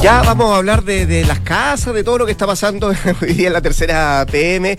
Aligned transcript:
Ya 0.00 0.22
vamos 0.22 0.52
a 0.52 0.56
hablar 0.56 0.84
de, 0.84 1.24
las 1.26 1.40
casas, 1.40 1.92
de 1.92 2.04
todo 2.04 2.18
lo 2.18 2.26
que 2.26 2.30
está 2.30 2.46
pasando 2.46 2.92
hoy 3.22 3.32
día 3.32 3.48
en 3.48 3.52
la 3.52 3.60
tercera 3.60 4.24
PM. 4.30 4.76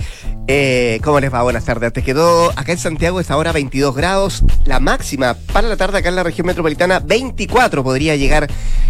Eh, 0.47 0.99
¿Cómo 1.03 1.19
les 1.19 1.31
va? 1.31 1.43
Buenas 1.43 1.65
tardes. 1.65 1.87
Antes 1.87 2.05
que 2.05 2.13
todo, 2.13 2.51
acá 2.55 2.71
en 2.71 2.77
Santiago 2.77 3.19
está 3.19 3.33
ahora 3.33 3.51
22 3.51 3.93
grados. 3.93 4.43
La 4.65 4.79
máxima 4.79 5.35
para 5.51 5.67
la 5.67 5.75
tarde 5.75 5.97
acá 5.97 6.07
en 6.07 6.15
la 6.15 6.23
región 6.23 6.47
metropolitana, 6.47 6.99
24 6.99 7.83
podría 7.83 8.15
llegar 8.15 8.47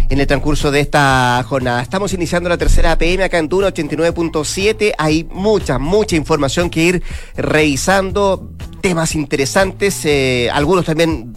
en 0.08 0.20
el 0.20 0.26
transcurso 0.28 0.70
de 0.70 0.80
esta 0.80 1.44
jornada. 1.48 1.82
Estamos 1.82 2.12
iniciando 2.12 2.48
la 2.48 2.58
tercera 2.58 2.96
PM 2.96 3.24
acá 3.24 3.38
en 3.38 3.48
Tuna 3.48 3.68
89.7. 3.68 4.94
Hay 4.98 5.24
mucha, 5.32 5.80
mucha 5.80 6.14
información 6.14 6.70
que 6.70 6.82
ir 6.82 7.02
revisando, 7.36 8.50
temas 8.80 9.16
interesantes, 9.16 10.04
eh, 10.04 10.48
algunos 10.52 10.84
también 10.84 11.34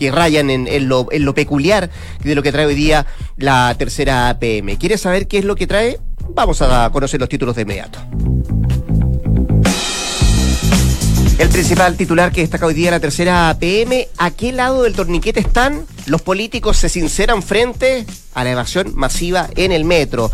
que 0.00 0.10
rayan 0.10 0.48
en, 0.48 0.88
lo, 0.88 1.06
peculiar 1.34 1.90
de 2.24 2.34
lo 2.34 2.42
que 2.42 2.50
trae 2.50 2.64
hoy 2.64 2.74
día 2.74 3.06
la 3.36 3.74
tercera 3.78 4.34
PM. 4.40 4.78
¿Quieres 4.78 5.02
saber 5.02 5.28
qué 5.28 5.38
es 5.38 5.44
lo 5.44 5.54
que 5.54 5.66
trae? 5.66 6.00
Vamos 6.30 6.62
a 6.62 6.88
conocer 6.90 7.20
los 7.20 7.28
títulos 7.28 7.54
de 7.54 7.62
inmediato. 7.62 7.98
El 11.38 11.48
principal 11.50 11.96
titular 11.96 12.32
que 12.32 12.40
destaca 12.40 12.64
hoy 12.64 12.74
día 12.74 12.90
la 12.90 13.00
tercera 13.00 13.54
PM, 13.60 14.08
¿a 14.16 14.30
qué 14.30 14.52
lado 14.52 14.84
del 14.84 14.94
torniquete 14.94 15.40
están? 15.40 15.84
Los 16.06 16.22
políticos 16.22 16.78
se 16.78 16.88
sinceran 16.88 17.42
frente 17.42 18.06
a 18.32 18.42
la 18.42 18.52
evasión 18.52 18.94
masiva 18.94 19.50
en 19.54 19.70
el 19.70 19.84
metro 19.84 20.30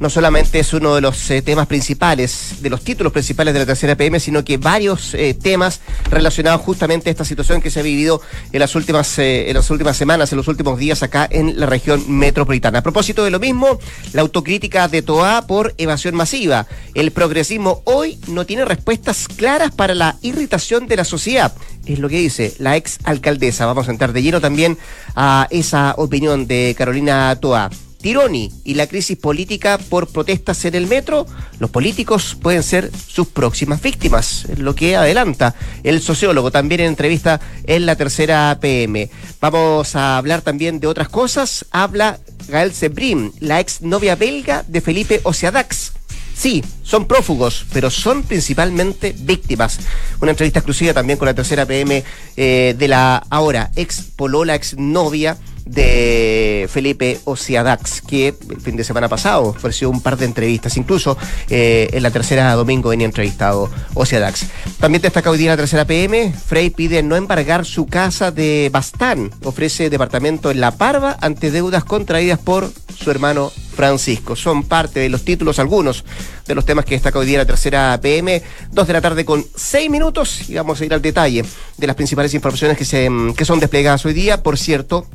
no 0.00 0.10
solamente 0.10 0.60
es 0.60 0.72
uno 0.72 0.94
de 0.94 1.00
los 1.00 1.30
eh, 1.30 1.42
temas 1.42 1.66
principales, 1.66 2.56
de 2.60 2.70
los 2.70 2.82
títulos 2.82 3.12
principales 3.12 3.52
de 3.54 3.60
la 3.60 3.66
tercera 3.66 3.96
PM, 3.96 4.20
sino 4.20 4.44
que 4.44 4.56
varios 4.56 5.14
eh, 5.14 5.34
temas 5.34 5.80
relacionados 6.10 6.60
justamente 6.62 7.10
a 7.10 7.12
esta 7.12 7.24
situación 7.24 7.60
que 7.60 7.70
se 7.70 7.80
ha 7.80 7.82
vivido 7.82 8.20
en 8.52 8.60
las 8.60 8.74
últimas, 8.74 9.18
eh, 9.18 9.48
en 9.48 9.54
las 9.54 9.70
últimas 9.70 9.96
semanas, 9.96 10.32
en 10.32 10.36
los 10.36 10.48
últimos 10.48 10.78
días 10.78 11.02
acá 11.02 11.26
en 11.30 11.58
la 11.58 11.66
región 11.66 12.04
metropolitana. 12.08 12.78
A 12.78 12.82
propósito 12.82 13.24
de 13.24 13.30
lo 13.30 13.40
mismo, 13.40 13.78
la 14.12 14.22
autocrítica 14.22 14.88
de 14.88 15.02
Toa 15.02 15.46
por 15.46 15.74
evasión 15.78 16.14
masiva. 16.14 16.66
El 16.94 17.10
progresismo 17.10 17.82
hoy 17.84 18.18
no 18.28 18.46
tiene 18.46 18.64
respuestas 18.64 19.26
claras 19.28 19.72
para 19.72 19.94
la 19.94 20.16
irritación 20.22 20.86
de 20.86 20.96
la 20.96 21.04
sociedad. 21.04 21.52
Es 21.86 21.98
lo 21.98 22.08
que 22.08 22.18
dice 22.18 22.54
la 22.58 22.76
ex 22.76 22.98
alcaldesa. 23.04 23.66
Vamos 23.66 23.88
a 23.88 23.90
entrar 23.90 24.12
de 24.12 24.22
lleno 24.22 24.40
también 24.40 24.78
a 25.16 25.48
esa 25.50 25.94
opinión 25.96 26.46
de 26.46 26.74
Carolina 26.76 27.34
Toa. 27.40 27.70
Tironi 28.00 28.52
y 28.64 28.74
la 28.74 28.86
crisis 28.86 29.18
política 29.18 29.78
por 29.78 30.06
protestas 30.08 30.64
en 30.64 30.74
el 30.74 30.86
metro, 30.86 31.26
los 31.58 31.70
políticos 31.70 32.36
pueden 32.40 32.62
ser 32.62 32.90
sus 33.06 33.28
próximas 33.28 33.82
víctimas, 33.82 34.46
lo 34.56 34.74
que 34.74 34.96
adelanta 34.96 35.54
el 35.82 36.00
sociólogo 36.00 36.50
también 36.50 36.80
en 36.80 36.88
entrevista 36.88 37.40
en 37.64 37.86
la 37.86 37.96
tercera 37.96 38.56
PM. 38.60 39.10
Vamos 39.40 39.96
a 39.96 40.16
hablar 40.16 40.42
también 40.42 40.80
de 40.80 40.86
otras 40.86 41.08
cosas. 41.08 41.66
Habla 41.70 42.18
Gael 42.48 42.72
Sebrim, 42.72 43.32
la 43.40 43.60
ex 43.60 43.82
novia 43.82 44.14
belga 44.14 44.64
de 44.66 44.80
Felipe 44.80 45.20
Ociadax. 45.24 45.92
Sí, 46.34 46.62
son 46.84 47.06
prófugos, 47.06 47.66
pero 47.72 47.90
son 47.90 48.22
principalmente 48.22 49.12
víctimas. 49.18 49.80
Una 50.20 50.30
entrevista 50.30 50.60
exclusiva 50.60 50.94
también 50.94 51.18
con 51.18 51.26
la 51.26 51.34
tercera 51.34 51.66
PM 51.66 52.04
eh, 52.36 52.76
de 52.78 52.88
la 52.88 53.16
ahora 53.28 53.72
ex 53.74 54.02
polola, 54.14 54.54
ex 54.54 54.76
novia 54.78 55.36
de 55.68 56.68
Felipe 56.70 57.20
Ociadax, 57.24 58.00
que 58.02 58.28
el 58.50 58.60
fin 58.60 58.76
de 58.76 58.84
semana 58.84 59.08
pasado 59.08 59.44
ofreció 59.44 59.90
un 59.90 60.00
par 60.00 60.16
de 60.16 60.24
entrevistas, 60.24 60.76
incluso 60.76 61.16
eh, 61.48 61.90
en 61.92 62.02
la 62.02 62.10
tercera 62.10 62.52
domingo 62.54 62.90
venía 62.90 63.06
entrevistado 63.06 63.70
Ociadax. 63.94 64.46
También 64.80 65.02
destaca 65.02 65.30
hoy 65.30 65.38
día 65.38 65.50
la 65.50 65.56
tercera 65.56 65.84
PM, 65.84 66.32
Frey 66.32 66.70
pide 66.70 67.02
no 67.02 67.16
embargar 67.16 67.64
su 67.64 67.86
casa 67.86 68.30
de 68.30 68.70
Bastán, 68.72 69.30
ofrece 69.44 69.90
departamento 69.90 70.50
en 70.50 70.60
La 70.60 70.72
Parva 70.72 71.16
ante 71.20 71.50
deudas 71.50 71.84
contraídas 71.84 72.38
por 72.38 72.70
su 72.98 73.10
hermano 73.10 73.52
Francisco. 73.74 74.34
Son 74.34 74.64
parte 74.64 75.00
de 75.00 75.08
los 75.08 75.24
títulos, 75.24 75.58
algunos 75.58 76.04
de 76.46 76.54
los 76.54 76.64
temas 76.64 76.84
que 76.84 76.94
destaca 76.94 77.18
hoy 77.18 77.26
día 77.26 77.38
la 77.38 77.46
tercera 77.46 77.98
PM, 78.02 78.42
dos 78.72 78.86
de 78.86 78.92
la 78.92 79.00
tarde 79.00 79.24
con 79.24 79.44
seis 79.54 79.88
minutos 79.88 80.48
y 80.48 80.54
vamos 80.54 80.80
a 80.80 80.84
ir 80.84 80.92
al 80.92 81.02
detalle 81.02 81.44
de 81.76 81.86
las 81.86 81.94
principales 81.94 82.34
informaciones 82.34 82.76
que, 82.76 82.84
se, 82.84 83.08
que 83.36 83.44
son 83.44 83.60
desplegadas 83.60 84.04
hoy 84.04 84.14
día. 84.14 84.42
Por 84.42 84.58
cierto, 84.58 85.06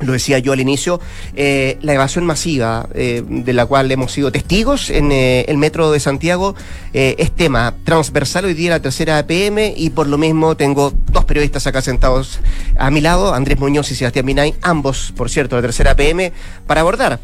lo 0.00 0.12
decía 0.12 0.38
yo 0.38 0.52
al 0.52 0.60
inicio, 0.60 1.00
eh, 1.34 1.78
la 1.82 1.94
evasión 1.94 2.24
masiva 2.24 2.88
eh, 2.94 3.22
de 3.26 3.52
la 3.52 3.66
cual 3.66 3.90
hemos 3.90 4.12
sido 4.12 4.30
testigos 4.30 4.90
en 4.90 5.10
eh, 5.10 5.44
el 5.48 5.56
metro 5.58 5.90
de 5.90 6.00
Santiago 6.00 6.54
es 6.92 7.30
tema 7.32 7.74
transversal 7.84 8.46
hoy 8.46 8.54
día 8.54 8.70
la 8.70 8.80
tercera 8.80 9.24
PM 9.24 9.74
y 9.76 9.90
por 9.90 10.08
lo 10.08 10.18
mismo 10.18 10.56
tengo 10.56 10.92
dos 11.12 11.24
periodistas 11.26 11.66
acá 11.66 11.80
sentados 11.80 12.40
a 12.76 12.90
mi 12.90 13.00
lado, 13.00 13.34
Andrés 13.34 13.58
Muñoz 13.58 13.90
y 13.92 13.94
Sebastián 13.94 14.24
Minay, 14.24 14.54
ambos, 14.62 15.12
por 15.16 15.30
cierto, 15.30 15.54
la 15.54 15.62
tercera 15.62 15.94
PM, 15.94 16.32
para 16.66 16.80
abordar 16.80 17.20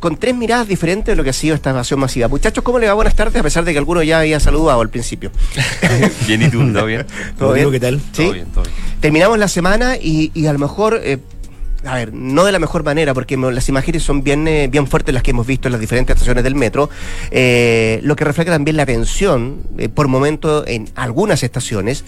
con 0.00 0.16
tres 0.16 0.34
miradas 0.34 0.68
diferentes 0.68 1.12
de 1.12 1.16
lo 1.16 1.24
que 1.24 1.30
ha 1.30 1.34
sido 1.34 1.54
esta 1.54 1.70
evasión 1.70 2.00
masiva. 2.00 2.28
Muchachos, 2.28 2.62
¿cómo 2.62 2.78
le 2.78 2.88
va? 2.88 2.94
Buenas 2.94 3.14
tardes, 3.14 3.36
a 3.36 3.42
pesar 3.42 3.64
de 3.64 3.72
que 3.72 3.78
alguno 3.78 4.02
ya 4.02 4.20
había 4.20 4.40
saludado 4.40 4.80
al 4.80 4.90
principio. 4.90 5.30
bien, 6.26 6.42
¿y 6.42 6.48
tú? 6.48 6.72
¿Todo 6.72 6.84
bien? 6.84 7.06
¿Todo 7.38 7.52
bien? 7.52 7.70
¿Qué 7.70 7.80
tal? 7.80 8.00
¿Sí? 8.12 8.22
Todo 8.22 8.32
bien, 8.32 8.46
todo 8.46 8.64
bien. 8.64 8.74
Terminamos 9.00 9.38
la 9.38 9.48
semana 9.48 9.96
y, 9.96 10.30
y 10.34 10.46
a 10.46 10.52
lo 10.52 10.58
mejor 10.58 11.00
a 11.84 11.94
ver, 11.94 12.12
no 12.12 12.44
de 12.44 12.52
la 12.52 12.58
mejor 12.58 12.82
manera, 12.82 13.14
porque 13.14 13.36
las 13.36 13.68
imágenes 13.68 14.02
son 14.02 14.24
bien, 14.24 14.48
eh, 14.48 14.68
bien 14.68 14.86
fuertes 14.86 15.14
las 15.14 15.22
que 15.22 15.30
hemos 15.30 15.46
visto 15.46 15.68
en 15.68 15.72
las 15.72 15.80
diferentes 15.80 16.14
estaciones 16.14 16.42
del 16.42 16.54
metro, 16.54 16.90
eh, 17.30 18.00
lo 18.02 18.16
que 18.16 18.24
refleja 18.24 18.50
también 18.50 18.76
la 18.76 18.84
tensión, 18.84 19.58
eh, 19.78 19.88
por 19.88 20.08
momento, 20.08 20.66
en 20.66 20.88
algunas 20.96 21.42
estaciones. 21.42 22.04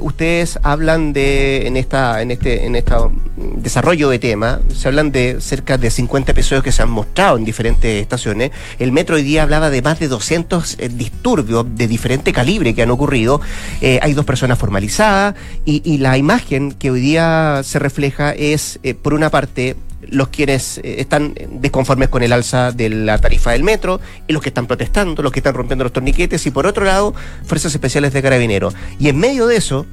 ustedes 0.00 0.58
hablan 0.62 1.12
de, 1.12 1.66
en 1.66 1.76
esta, 1.76 2.20
en 2.20 2.30
este, 2.30 2.66
en 2.66 2.76
este 2.76 2.94
desarrollo 3.36 4.10
de 4.10 4.18
tema, 4.18 4.60
se 4.74 4.88
hablan 4.88 5.10
de 5.10 5.40
cerca 5.40 5.78
de 5.78 5.90
50 5.90 6.32
episodios 6.32 6.62
que 6.62 6.72
se 6.72 6.82
han 6.82 6.90
mostrado 6.90 7.36
en 7.38 7.44
diferentes 7.44 8.02
estaciones. 8.02 8.50
El 8.78 8.92
metro 8.92 9.16
hoy 9.16 9.22
día 9.22 9.42
hablaba 9.42 9.70
de 9.70 9.82
más 9.82 9.98
de 9.98 10.08
200 10.08 10.78
disturbios 10.90 11.66
de 11.76 11.88
diferente 11.88 12.32
calibre 12.32 12.74
que 12.74 12.82
han 12.82 12.90
ocurrido. 12.90 13.40
hay 13.80 14.12
dos 14.14 14.24
personas 14.24 14.58
formalizadas 14.58 15.34
y 15.64 15.98
la 15.98 16.18
imagen 16.18 16.72
que 16.72 16.90
hoy 16.90 17.00
día 17.00 17.60
se 17.62 17.78
refleja 17.78 18.32
es 18.32 18.65
eh, 18.82 18.94
por 18.94 19.14
una 19.14 19.30
parte, 19.30 19.76
los 20.02 20.28
quienes 20.28 20.78
eh, 20.78 20.96
están 20.98 21.34
desconformes 21.50 22.08
con 22.08 22.22
el 22.22 22.32
alza 22.32 22.72
de 22.72 22.88
la 22.88 23.18
tarifa 23.18 23.52
del 23.52 23.62
metro 23.62 24.00
y 24.28 24.32
los 24.32 24.42
que 24.42 24.50
están 24.50 24.66
protestando, 24.66 25.22
los 25.22 25.32
que 25.32 25.40
están 25.40 25.54
rompiendo 25.54 25.84
los 25.84 25.92
torniquetes 25.92 26.46
y 26.46 26.50
por 26.50 26.66
otro 26.66 26.84
lado, 26.84 27.14
fuerzas 27.44 27.72
especiales 27.72 28.12
de 28.12 28.22
carabineros. 28.22 28.74
Y 28.98 29.08
en 29.08 29.18
medio 29.18 29.46
de 29.46 29.56
eso 29.56 29.86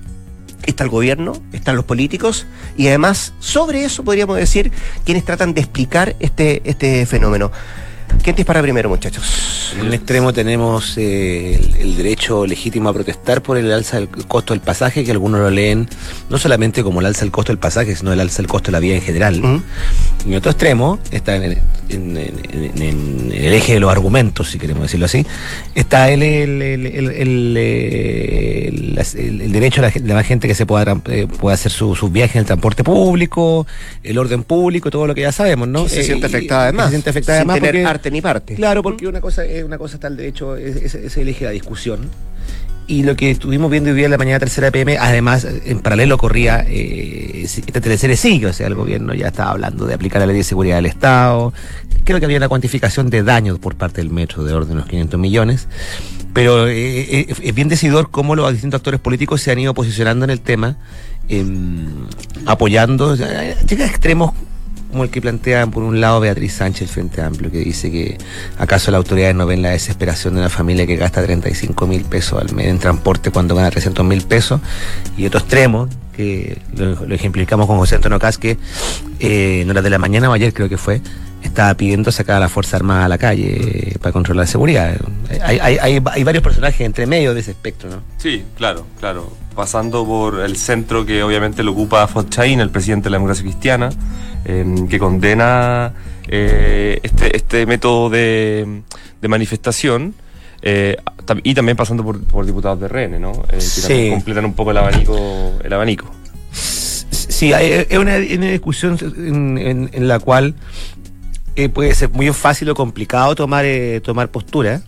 está 0.66 0.84
el 0.84 0.90
gobierno, 0.90 1.34
están 1.52 1.76
los 1.76 1.86
políticos 1.86 2.46
y 2.78 2.88
además 2.88 3.34
sobre 3.40 3.84
eso 3.84 4.04
podríamos 4.04 4.38
decir 4.38 4.72
quienes 5.06 5.26
tratan 5.26 5.54
de 5.54 5.62
explicar 5.62 6.16
este, 6.20 6.62
este 6.66 7.06
fenómeno. 7.06 7.52
¿Quién 8.22 8.35
dispara 8.35 8.62
primero, 8.62 8.90
muchachos? 8.90 9.74
En 9.78 9.88
un 9.88 9.94
extremo 9.94 10.34
tenemos 10.34 10.97
eh, 10.97 11.59
el, 11.79 11.97
derecho 11.97 12.46
legítimo 12.46 12.90
a 12.90 12.94
protestar 12.94 13.41
por 13.41 13.57
el 13.57 13.72
alza 13.72 13.97
del 13.97 14.07
costo 14.07 14.53
del 14.53 14.62
pasaje, 14.62 15.03
que 15.03 15.12
algunos 15.12 15.40
lo 15.41 15.50
leen 15.50 15.88
no 16.29 16.38
solamente 16.38 16.84
como 16.84 17.00
el 17.00 17.07
alza 17.07 17.22
del 17.22 17.31
costo 17.31 17.51
del 17.51 17.59
pasaje, 17.59 17.96
sino 17.96 18.13
el 18.13 18.19
alza 18.19 18.38
del 18.38 18.47
costo 18.47 18.68
de 18.68 18.74
la 18.74 18.79
vida 18.79 18.96
en 18.96 19.01
general. 19.01 19.62
En 20.25 20.35
otro 20.35 20.51
extremo, 20.51 21.00
está 21.12 21.35
en, 21.35 21.57
el 21.90 23.53
eje 23.53 23.74
de 23.74 23.79
los 23.79 23.91
argumentos, 23.91 24.51
si 24.51 24.59
queremos 24.59 24.83
decirlo 24.83 25.06
así, 25.06 25.25
está 25.75 26.09
el, 26.12 26.21
el, 26.24 26.62
derecho 29.51 29.81
de 29.81 30.00
la, 30.01 30.24
gente 30.24 30.48
que 30.48 30.56
se 30.56 30.66
pueda, 30.66 30.98
eh, 31.09 31.27
pueda 31.39 31.56
hacer 31.56 31.71
sus 31.71 31.98
su 31.98 32.09
viajes 32.09 32.36
en 32.36 32.39
el 32.42 32.45
transporte 32.45 32.83
público, 32.83 33.68
el 34.04 34.18
orden 34.18 34.44
público, 34.44 34.89
todo 34.92 35.07
lo 35.07 35.16
que 35.16 35.21
ya 35.21 35.31
sabemos, 35.31 35.68
¿no? 35.68 35.88
se 35.88 36.04
siente 36.04 36.27
afectada 36.27 36.63
además. 36.63 36.86
Se 36.86 36.92
siente 36.92 37.09
afectada 37.09 37.38
además 37.39 37.59
ni 38.12 38.22
parte. 38.22 38.56
Claro, 38.56 38.84
porque 38.84 39.08
una 39.08 39.22
cosa, 39.22 39.44
una 39.66 39.78
cosa 39.78 39.96
está 39.96 40.08
el 40.08 40.18
derecho, 40.18 40.56
es, 40.56 40.96
es, 40.96 41.18
el 41.18 41.28
eje 41.28 41.42
de 41.42 41.46
la 41.46 41.52
discusión. 41.52 42.10
Y 42.86 43.04
lo 43.04 43.16
que 43.16 43.32
estuvimos 43.32 43.72
viendo 43.72 43.92
hoy 43.92 43.96
día 43.96 44.06
en 44.06 44.12
la 44.12 44.18
mañana 44.18 44.40
tercera 44.40 44.70
PM, 44.70 44.98
además, 44.98 45.48
en 45.66 45.80
paralelo 45.80 46.18
corría 46.18 46.66
eh, 46.68 47.44
esta 47.44 47.80
tercera 47.80 48.16
sigue, 48.18 48.48
o 48.48 48.54
sea, 48.54 48.68
el 48.68 48.76
gobierno 48.76 49.14
ya 49.14 49.28
estaba 49.28 49.52
hablando 49.52 49.86
de 49.86 49.94
aplicar 49.94 50.20
la 50.20 50.26
ley 50.26 50.38
de 50.38 50.44
seguridad 50.44 50.76
del 50.78 50.88
Estado. 50.88 51.54
Creo 52.04 52.20
que 52.20 52.26
había 52.26 52.38
una 52.38 52.50
cuantificación 52.50 53.10
de 53.10 53.24
daños 53.24 53.60
por 53.60 53.76
parte 53.76 54.02
del 54.02 54.10
metro 54.10 54.44
de 54.44 54.54
orden 54.54 54.70
de 54.70 54.74
unos 54.76 54.88
500 54.88 55.20
millones. 55.20 55.68
Pero 56.34 56.68
eh, 56.68 57.20
eh, 57.20 57.36
es 57.42 57.56
bien 57.56 57.70
decidor 57.70 58.10
cómo 58.12 58.36
los 58.36 58.52
distintos 58.52 58.80
actores 58.80 59.00
políticos 59.00 59.42
se 59.42 59.52
han 59.52 59.60
ido 59.60 59.74
posicionando 59.74 60.26
en 60.26 60.32
el 60.32 60.42
tema, 60.42 60.76
em, 61.30 62.06
apoyando, 62.46 63.16
llega 63.16 63.86
a 63.86 63.88
extremos 63.88 64.34
como 64.94 65.04
el 65.04 65.10
que 65.10 65.22
plantea 65.22 65.66
por 65.66 65.81
un 65.81 66.00
lado 66.00 66.19
Beatriz 66.19 66.54
Sánchez 66.54 66.84
el 66.84 66.88
Frente 66.88 67.22
Amplio, 67.22 67.51
que 67.51 67.57
dice 67.57 67.92
que 67.92 68.16
acaso 68.60 68.92
las 68.92 69.00
autoridades 69.00 69.36
no 69.36 69.48
ven 69.48 69.63
la 69.63 69.72
desesperación 69.72 70.36
de 70.36 70.42
una 70.42 70.50
familia 70.50 70.86
que 70.86 70.95
gasta 70.95 71.24
35 71.24 71.88
mil 71.88 72.06
pesos 72.06 72.40
al 72.40 72.54
mes 72.54 72.68
en 72.68 72.78
transporte 72.78 73.31
cuando 73.31 73.56
gana 73.56 73.72
300 73.72 74.06
mil 74.06 74.22
pesos, 74.22 74.62
y 75.18 75.25
otro 75.25 75.40
extremo, 75.40 75.90
que 76.16 76.62
lo, 76.78 77.07
lo 77.07 77.16
ejemplificamos 77.16 77.66
con 77.66 77.80
José 77.80 77.95
Antonio 77.95 78.19
Casque, 78.19 78.60
eh, 79.19 79.62
en 79.62 79.69
horas 79.72 79.84
de 79.84 79.90
la 79.90 79.98
mañana 79.98 80.30
o 80.30 80.34
ayer 80.34 80.54
creo 80.54 80.69
que 80.69 80.78
fue, 80.78 81.01
estaba 81.44 81.74
pidiendo 81.75 82.12
sacar 82.12 82.38
a 82.38 82.40
la 82.40 82.50
Fuerza 82.50 82.78
Armada 82.78 83.06
a 83.06 83.07
la 83.07 83.18
calle 83.18 83.57
eh, 83.94 83.98
para 84.01 84.12
controlar 84.12 84.45
la 84.45 84.51
seguridad. 84.51 84.95
Hay, 85.44 85.60
hay, 85.60 85.78
hay, 85.81 86.01
hay 86.12 86.24
varios 86.24 86.44
personajes 86.44 86.81
entre 86.81 87.06
medio 87.06 87.34
de 87.34 87.40
ese 87.42 87.51
espectro, 87.51 87.90
¿no? 87.90 88.01
Sí, 88.18 88.44
claro, 88.57 88.86
claro. 89.00 89.31
Pasando 89.56 90.06
por 90.06 90.40
el 90.42 90.57
centro 90.57 91.06
que 91.06 91.22
obviamente 91.24 91.62
lo 91.63 91.72
ocupa 91.74 92.07
Fonchaín, 92.07 92.60
el 92.60 92.69
presidente 92.72 93.06
de 93.06 93.10
la 93.12 93.18
democracia 93.18 93.44
cristiana, 93.44 93.90
eh, 94.45 94.66
que 94.90 94.98
condena 95.00 95.94
eh, 96.28 97.00
este, 97.04 97.36
este 97.36 97.66
método 97.66 98.10
de, 98.10 98.81
de 99.22 99.28
manifestación. 99.28 100.16
eh, 100.62 100.98
y 101.44 101.54
también 101.54 101.78
pasando 101.78 102.04
por, 102.04 102.22
por 102.25 102.45
diputados 102.45 102.80
de 102.81 102.88
RN, 102.88 103.19
¿no? 103.22 103.31
Que 103.44 103.62
Sí. 103.62 104.10
completan 104.12 104.44
un 104.45 104.54
poco 104.54 104.72
el 104.72 104.78
abanico. 104.78 105.54
El 105.63 105.72
abanico. 105.74 106.06
Sí, 106.51 107.51
es 107.54 107.98
una, 107.98 108.16
una 108.16 108.50
discusión 108.51 108.98
en, 109.18 109.57
en- 109.57 109.90
en 109.94 110.07
la 110.07 110.19
cual 110.19 110.56
eh, 111.56 111.70
puede 111.70 111.94
ser 111.96 112.10
muy 112.12 112.32
fácil 112.34 112.70
o 112.70 112.76
complicado 112.76 113.36
tomar, 113.36 113.66
eh, 113.66 114.02
tomar 114.04 114.30
postura. 114.30 114.82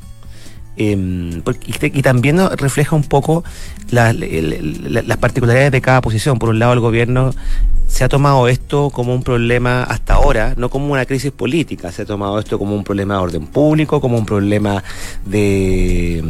em, 0.78 1.42
porque- 1.42 1.72
y, 1.94 2.02
también 2.02 2.38
refleja 2.58 2.98
un 2.98 3.04
poco 3.04 3.46
la- 3.92 4.12
las 4.12 5.18
particularidades 5.18 5.72
de 5.72 5.80
cada 5.80 6.02
posición. 6.02 6.38
Por 6.38 6.50
un 6.50 6.60
lado, 6.60 6.74
el 6.74 6.82
gobierno 6.82 7.34
se 7.88 8.04
ha 8.04 8.10
tomado 8.10 8.50
esto 8.50 8.90
como 8.90 9.14
un 9.16 9.24
problema 9.24 9.84
hasta 9.84 10.16
ahora, 10.16 10.54
no 10.58 10.70
como 10.70 10.92
una 10.92 11.06
crisis 11.06 11.32
política, 11.32 11.94
se 11.94 12.02
ha 12.02 12.06
tomado 12.06 12.40
esto 12.40 12.60
como 12.60 12.76
un 12.76 12.84
problema 12.84 13.14
de 13.14 13.20
orden 13.22 13.48
público, 13.48 14.02
como 14.02 14.18
un 14.18 14.26
problema 14.26 14.84
de, 15.26 16.22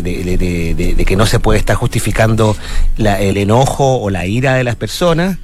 de, 0.00 0.74
de- 0.94 1.04
que 1.04 1.16
no 1.16 1.26
se 1.26 1.40
puede 1.40 1.58
estar 1.58 1.74
justificando 1.74 2.56
el 2.98 3.36
enojo 3.36 3.96
o 4.00 4.10
la 4.10 4.26
ira 4.26 4.54
de 4.54 4.62
las 4.62 4.76
personas. 4.76 5.38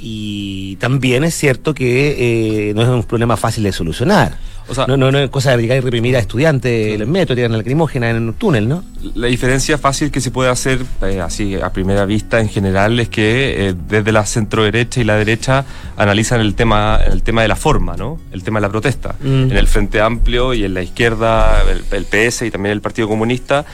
Y 0.00 0.76
también 0.76 1.24
es 1.24 1.34
cierto 1.34 1.74
que 1.74 2.70
eh, 2.70 2.74
no 2.74 2.82
es 2.82 2.88
un 2.88 3.02
problema 3.02 3.36
fácil 3.36 3.64
de 3.64 3.72
solucionar. 3.72 4.36
O 4.70 4.74
sea- 4.74 4.86
no, 4.86 4.98
no, 4.98 5.10
no 5.10 5.18
es 5.18 5.30
cosa 5.30 5.56
de 5.56 5.62
llegar 5.62 5.78
y 5.78 5.80
reprimir 5.80 6.14
a 6.16 6.18
estudiantes 6.18 6.94
en 6.94 7.00
el 7.00 7.06
metro, 7.06 7.34
tiran 7.34 7.52
la 7.52 7.58
lacrimógena 7.58 8.10
en 8.10 8.16
un 8.28 8.34
túnel, 8.34 8.68
¿no? 8.68 8.84
La 9.14 9.28
diferencia 9.28 9.78
fácil 9.78 10.10
que 10.10 10.20
se 10.20 10.30
puede 10.30 10.50
hacer 10.50 10.80
eh, 11.02 11.22
así 11.22 11.54
a 11.54 11.72
primera 11.72 12.04
vista 12.04 12.38
en 12.40 12.50
general 12.50 13.00
es 13.00 13.08
que 13.08 13.68
eh, 13.68 13.74
desde 13.88 14.12
la 14.12 14.26
centro 14.26 14.64
derecha 14.64 15.00
y 15.00 15.04
la 15.04 15.16
derecha 15.16 15.64
analizan 15.96 16.42
el 16.42 16.54
tema 16.54 17.00
el 17.10 17.22
tema 17.22 17.40
de 17.42 17.48
la 17.48 17.56
forma, 17.56 17.96
¿no? 17.96 18.20
El 18.30 18.42
tema 18.42 18.60
de 18.60 18.66
la 18.66 18.68
protesta. 18.70 19.14
Mm. 19.22 19.50
En 19.50 19.56
el 19.56 19.68
Frente 19.68 20.02
Amplio 20.02 20.52
y 20.52 20.64
en 20.64 20.74
la 20.74 20.82
izquierda, 20.82 21.62
el, 21.70 21.82
el 21.90 22.04
PS 22.04 22.42
y 22.42 22.50
también 22.50 22.72
el 22.74 22.82
Partido 22.82 23.08
Comunista 23.08 23.64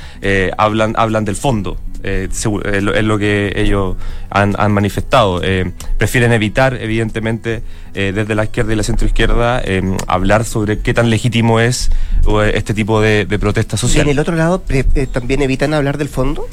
hablan 0.56 0.94
hablan 0.96 1.24
del 1.24 1.34
fondo. 1.36 1.76
Eh, 2.04 2.28
es, 2.30 2.44
lo, 2.82 2.94
es 2.94 3.04
lo 3.04 3.18
que 3.18 3.52
ellos 3.56 3.96
han, 4.30 4.54
han 4.58 4.72
manifestado. 4.72 5.40
Eh, 5.42 5.72
prefieren 5.98 6.32
evitar, 6.32 6.74
evidentemente, 6.80 7.62
eh, 7.94 8.12
desde 8.14 8.34
la 8.34 8.44
izquierda 8.44 8.72
y 8.72 8.76
la 8.76 8.82
centroizquierda, 8.82 9.62
eh, 9.64 9.82
hablar 10.06 10.44
sobre 10.44 10.78
qué 10.80 10.92
tan 10.94 11.10
legítimo 11.10 11.60
es 11.60 11.90
eh, 12.28 12.52
este 12.54 12.74
tipo 12.74 13.00
de, 13.00 13.24
de 13.24 13.38
protesta 13.38 13.76
Y 13.76 13.78
social. 13.78 14.04
en 14.06 14.10
el 14.10 14.18
otro 14.18 14.36
lado, 14.36 14.62
eh, 14.68 15.06
¿también 15.10 15.42
evitan 15.42 15.74
hablar 15.74 15.98
del 15.98 16.08
fondo? 16.08 16.46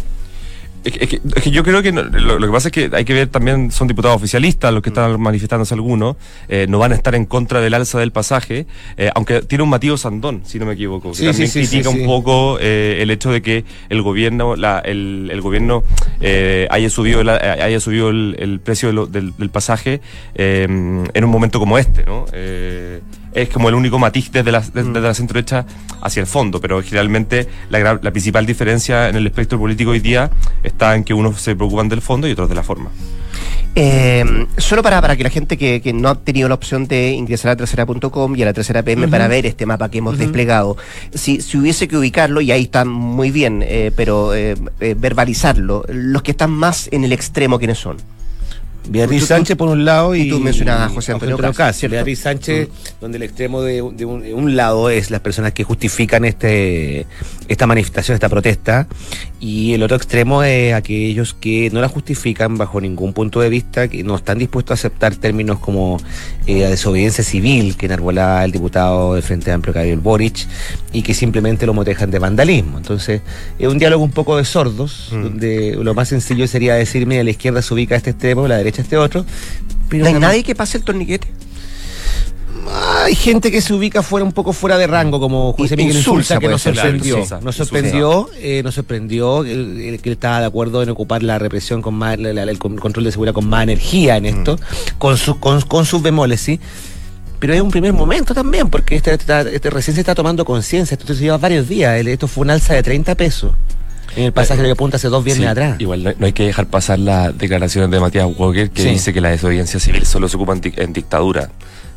Es 0.83 0.91
que, 0.93 1.03
es 1.03 1.09
que- 1.09 1.21
es 1.35 1.43
que 1.43 1.51
yo 1.51 1.63
creo 1.63 1.81
que 1.83 1.91
no- 1.91 2.01
lo, 2.01 2.39
lo 2.39 2.47
que 2.47 2.51
pasa 2.53 2.69
es 2.69 2.71
que 2.71 2.89
hay 2.91 3.05
que 3.05 3.13
ver 3.13 3.27
también, 3.27 3.71
son 3.71 3.87
diputados 3.87 4.15
oficialistas 4.17 4.73
los 4.73 4.81
que 4.81 4.89
están 4.89 5.19
manifestándose 5.21 5.73
algunos, 5.75 6.15
eh, 6.49 6.65
no 6.67 6.79
van 6.79 6.91
a 6.91 6.95
estar 6.95 7.13
en 7.13 7.25
contra 7.25 7.61
del 7.61 7.73
alza 7.75 7.99
del 7.99 8.11
pasaje, 8.11 8.65
eh, 8.97 9.11
aunque 9.13 9.41
tiene 9.41 9.63
un 9.63 9.69
Matías 9.69 10.01
Sandón, 10.01 10.41
si 10.43 10.57
no 10.59 10.65
me 10.65 10.73
equivoco, 10.73 11.11
que 11.11 11.17
Sí, 11.17 11.25
también 11.25 11.47
sí, 11.49 11.65
sí, 11.65 11.69
critica 11.69 11.89
un 11.89 12.05
poco 12.05 12.57
eh, 12.59 12.97
el 13.01 13.11
hecho 13.11 13.31
de 13.31 13.41
que 13.43 13.63
el 13.89 14.01
gobierno, 14.01 14.55
la, 14.55 14.79
el, 14.79 15.29
el 15.31 15.41
gobierno 15.41 15.83
haya 16.69 16.89
subido, 16.89 17.21
el, 17.21 17.29
haya 17.29 17.79
subido 17.79 18.09
el, 18.09 18.35
el 18.39 18.59
precio 18.59 18.87
de 18.89 18.93
lo- 18.93 19.05
del, 19.05 19.35
del 19.37 19.49
pasaje 19.49 20.01
en 20.35 21.23
un 21.23 21.29
momento 21.29 21.59
como 21.59 21.77
este, 21.77 22.05
¿no? 22.05 22.25
Es 23.33 23.49
como 23.49 23.69
el 23.69 23.75
único 23.75 23.97
matiz 23.99 24.31
desde 24.31 24.51
la, 24.51 24.59
desde, 24.59 24.83
Mm. 24.83 24.93
desde 24.93 25.07
la 25.07 25.13
centro 25.13 25.35
derecha 25.35 25.65
hacia 26.01 26.21
el 26.21 26.27
fondo, 26.27 26.59
pero 26.59 26.81
generalmente 26.81 27.47
la, 27.69 27.99
la 28.01 28.11
principal 28.11 28.45
diferencia 28.45 29.09
en 29.09 29.15
el 29.15 29.25
espectro 29.27 29.57
político 29.57 29.91
hoy 29.91 29.99
día 29.99 30.29
está 30.63 30.95
en 30.95 31.03
que 31.03 31.13
unos 31.13 31.39
se 31.41 31.55
preocupan 31.55 31.87
del 31.89 32.01
fondo 32.01 32.27
y 32.27 32.31
otros 32.31 32.49
de 32.49 32.55
la 32.55 32.63
forma. 32.63 32.89
Eh, 33.73 34.25
solo 34.57 34.83
para, 34.83 34.99
para 34.99 35.15
que 35.15 35.23
la 35.23 35.29
gente 35.29 35.57
que, 35.57 35.81
que 35.81 35.93
no 35.93 36.09
ha 36.09 36.15
tenido 36.15 36.49
la 36.49 36.55
opción 36.55 36.87
de 36.87 37.11
ingresar 37.11 37.51
a 37.51 37.55
tercera.com 37.55 38.35
y 38.35 38.41
a 38.41 38.45
la 38.45 38.51
tercera 38.51 38.83
PM 38.83 39.07
para 39.07 39.29
ver 39.29 39.45
este 39.45 39.65
mapa 39.65 39.89
que 39.89 39.99
hemos 39.99 40.17
desplegado, 40.17 40.75
si, 41.13 41.39
si 41.41 41.57
hubiese 41.57 41.87
que 41.87 41.95
ubicarlo, 41.95 42.41
y 42.41 42.51
ahí 42.51 42.63
está 42.63 42.83
muy 42.83 43.31
bien, 43.31 43.63
eh, 43.65 43.91
pero 43.95 44.33
eh, 44.35 44.55
eh, 44.81 44.95
verbalizarlo, 44.97 45.85
los 45.87 46.21
que 46.21 46.31
están 46.31 46.51
más 46.51 46.89
en 46.91 47.05
el 47.05 47.13
extremo, 47.13 47.59
¿quiénes 47.59 47.77
son? 47.77 47.95
Beatriz 48.89 49.25
Sánchez 49.25 49.55
por 49.55 49.69
un 49.69 49.85
lado 49.85 50.15
y, 50.15 50.29
tú 50.29 50.39
mencionabas 50.39 50.91
a 50.91 50.93
José 50.93 51.11
Antonio. 51.13 51.37
¿cierto? 51.37 51.93
Beatriz 51.93 52.19
Sánchez, 52.19 52.69
donde 52.99 53.17
el 53.17 53.23
extremo 53.23 53.61
de, 53.61 53.75
de 53.95 54.05
un, 54.05 54.21
de 54.21 54.33
un 54.33 54.55
lado 54.55 54.89
es 54.89 55.11
las 55.11 55.21
personas 55.21 55.53
que 55.53 55.63
justifican 55.63 56.25
este 56.25 57.05
esta 57.47 57.67
manifestación, 57.67 58.15
esta 58.15 58.29
protesta, 58.29 58.87
y 59.39 59.73
el 59.73 59.83
otro 59.83 59.97
extremo 59.97 60.41
es 60.43 60.73
aquellos 60.73 61.33
que 61.33 61.69
no 61.71 61.81
la 61.81 61.89
justifican 61.89 62.57
bajo 62.57 62.79
ningún 62.79 63.11
punto 63.13 63.41
de 63.41 63.49
vista, 63.49 63.87
que 63.87 64.03
no 64.03 64.15
están 64.15 64.37
dispuestos 64.37 64.71
a 64.71 64.73
aceptar 64.75 65.15
términos 65.15 65.59
como 65.59 65.97
eh, 66.47 66.61
la 66.61 66.69
desobediencia 66.69 67.23
civil 67.23 67.75
que 67.75 67.87
enarbolaba 67.87 68.45
el 68.45 68.51
diputado 68.51 69.15
del 69.15 69.23
Frente 69.23 69.51
Amplio 69.51 69.73
Gabriel 69.73 69.99
Boric 69.99 70.47
y 70.93 71.01
que 71.01 71.13
simplemente 71.13 71.65
lo 71.65 71.73
motejan 71.73 72.09
de 72.09 72.19
vandalismo. 72.19 72.77
Entonces, 72.77 73.21
es 73.59 73.67
un 73.67 73.77
diálogo 73.77 74.03
un 74.03 74.11
poco 74.11 74.37
de 74.37 74.45
sordos, 74.45 75.09
Mm. 75.11 75.23
donde 75.23 75.77
lo 75.81 75.93
más 75.93 76.07
sencillo 76.09 76.47
sería 76.47 76.75
decir, 76.75 77.05
mira, 77.05 77.23
la 77.23 77.31
izquierda 77.31 77.61
se 77.61 77.73
ubica 77.73 77.95
a 77.95 77.97
este 77.97 78.11
extremo, 78.11 78.47
la 78.47 78.57
derecha 78.57 78.70
este 78.79 78.95
otro. 78.97 79.25
Pero 79.89 80.03
¿No 80.05 80.09
hay 80.09 80.13
nadie 80.19 80.43
que 80.43 80.55
pase 80.55 80.77
el 80.77 80.83
torniquete? 80.85 81.27
hay 83.03 83.15
gente 83.15 83.51
que 83.51 83.59
se 83.59 83.73
ubica 83.73 84.03
fuera 84.03 84.23
un 84.23 84.31
poco 84.33 84.53
fuera 84.53 84.77
de 84.77 84.85
rango, 84.87 85.19
como 85.19 85.51
José 85.53 85.75
Miguel 85.75 85.97
Insulza, 85.97 86.37
que 86.39 86.47
nos 86.47 86.61
sorprendió. 86.61 87.17
Nos 87.41 87.55
sorprendió, 87.55 88.29
eh, 88.37 88.61
nos 88.63 88.75
sorprendió 88.75 89.43
que 89.43 89.51
él 89.51 89.99
estaba 90.03 90.39
de 90.41 90.45
acuerdo 90.45 90.83
en 90.83 90.89
ocupar 90.89 91.23
la 91.23 91.39
represión 91.39 91.81
con 91.81 91.95
más, 91.95 92.19
la- 92.19 92.33
la- 92.33 92.43
el 92.43 92.59
con- 92.59 92.77
control 92.77 93.05
de 93.05 93.11
seguridad 93.11 93.33
con 93.33 93.47
más 93.49 93.63
energía 93.63 94.15
en 94.17 94.25
esto, 94.25 94.59
con, 94.97 95.17
su, 95.17 95.39
con, 95.39 95.61
con 95.61 95.85
sus 95.85 96.01
bemoles, 96.01 96.39
sí. 96.41 96.59
Pero 97.39 97.53
es 97.53 97.61
un 97.61 97.71
primer 97.71 97.93
momento 97.93 98.33
también, 98.35 98.69
porque 98.69 98.95
este, 98.95 99.13
este- 99.15 99.55
este 99.55 99.69
recién 99.71 99.95
se 99.95 100.01
está 100.01 100.13
tomando 100.13 100.45
conciencia. 100.45 100.95
Esto 100.95 101.13
se 101.15 101.21
lleva 101.21 101.37
varios 101.37 101.67
días. 101.67 102.05
Esto 102.05 102.27
fue 102.27 102.43
un 102.43 102.51
alza 102.51 102.73
de 102.75 102.83
30 102.83 103.15
pesos 103.15 103.51
en 104.15 104.23
el 104.25 104.31
pasaje 104.33 104.61
que 104.63 104.71
apunta 104.71 104.97
hace 104.97 105.07
dos 105.09 105.23
viernes 105.23 105.45
Sí, 105.45 105.49
atrás. 105.49 105.79
Igual 105.79 106.03
no, 106.03 106.11
no 106.17 106.25
hay 106.25 106.33
que 106.33 106.45
dejar 106.45 106.67
pasar 106.67 106.99
las 106.99 107.37
declaraciones 107.37 107.89
de 107.91 107.99
Matías 107.99 108.27
Walker 108.37 108.69
que 108.69 108.83
Sí. 108.83 108.89
dice 108.89 109.13
que 109.13 109.21
la 109.21 109.29
desobediencia 109.29 109.79
civil 109.79 110.05
solo 110.05 110.27
se 110.27 110.35
ocupa 110.37 110.53
en, 110.53 110.61
en 110.75 110.93
dictadura. 110.93 111.49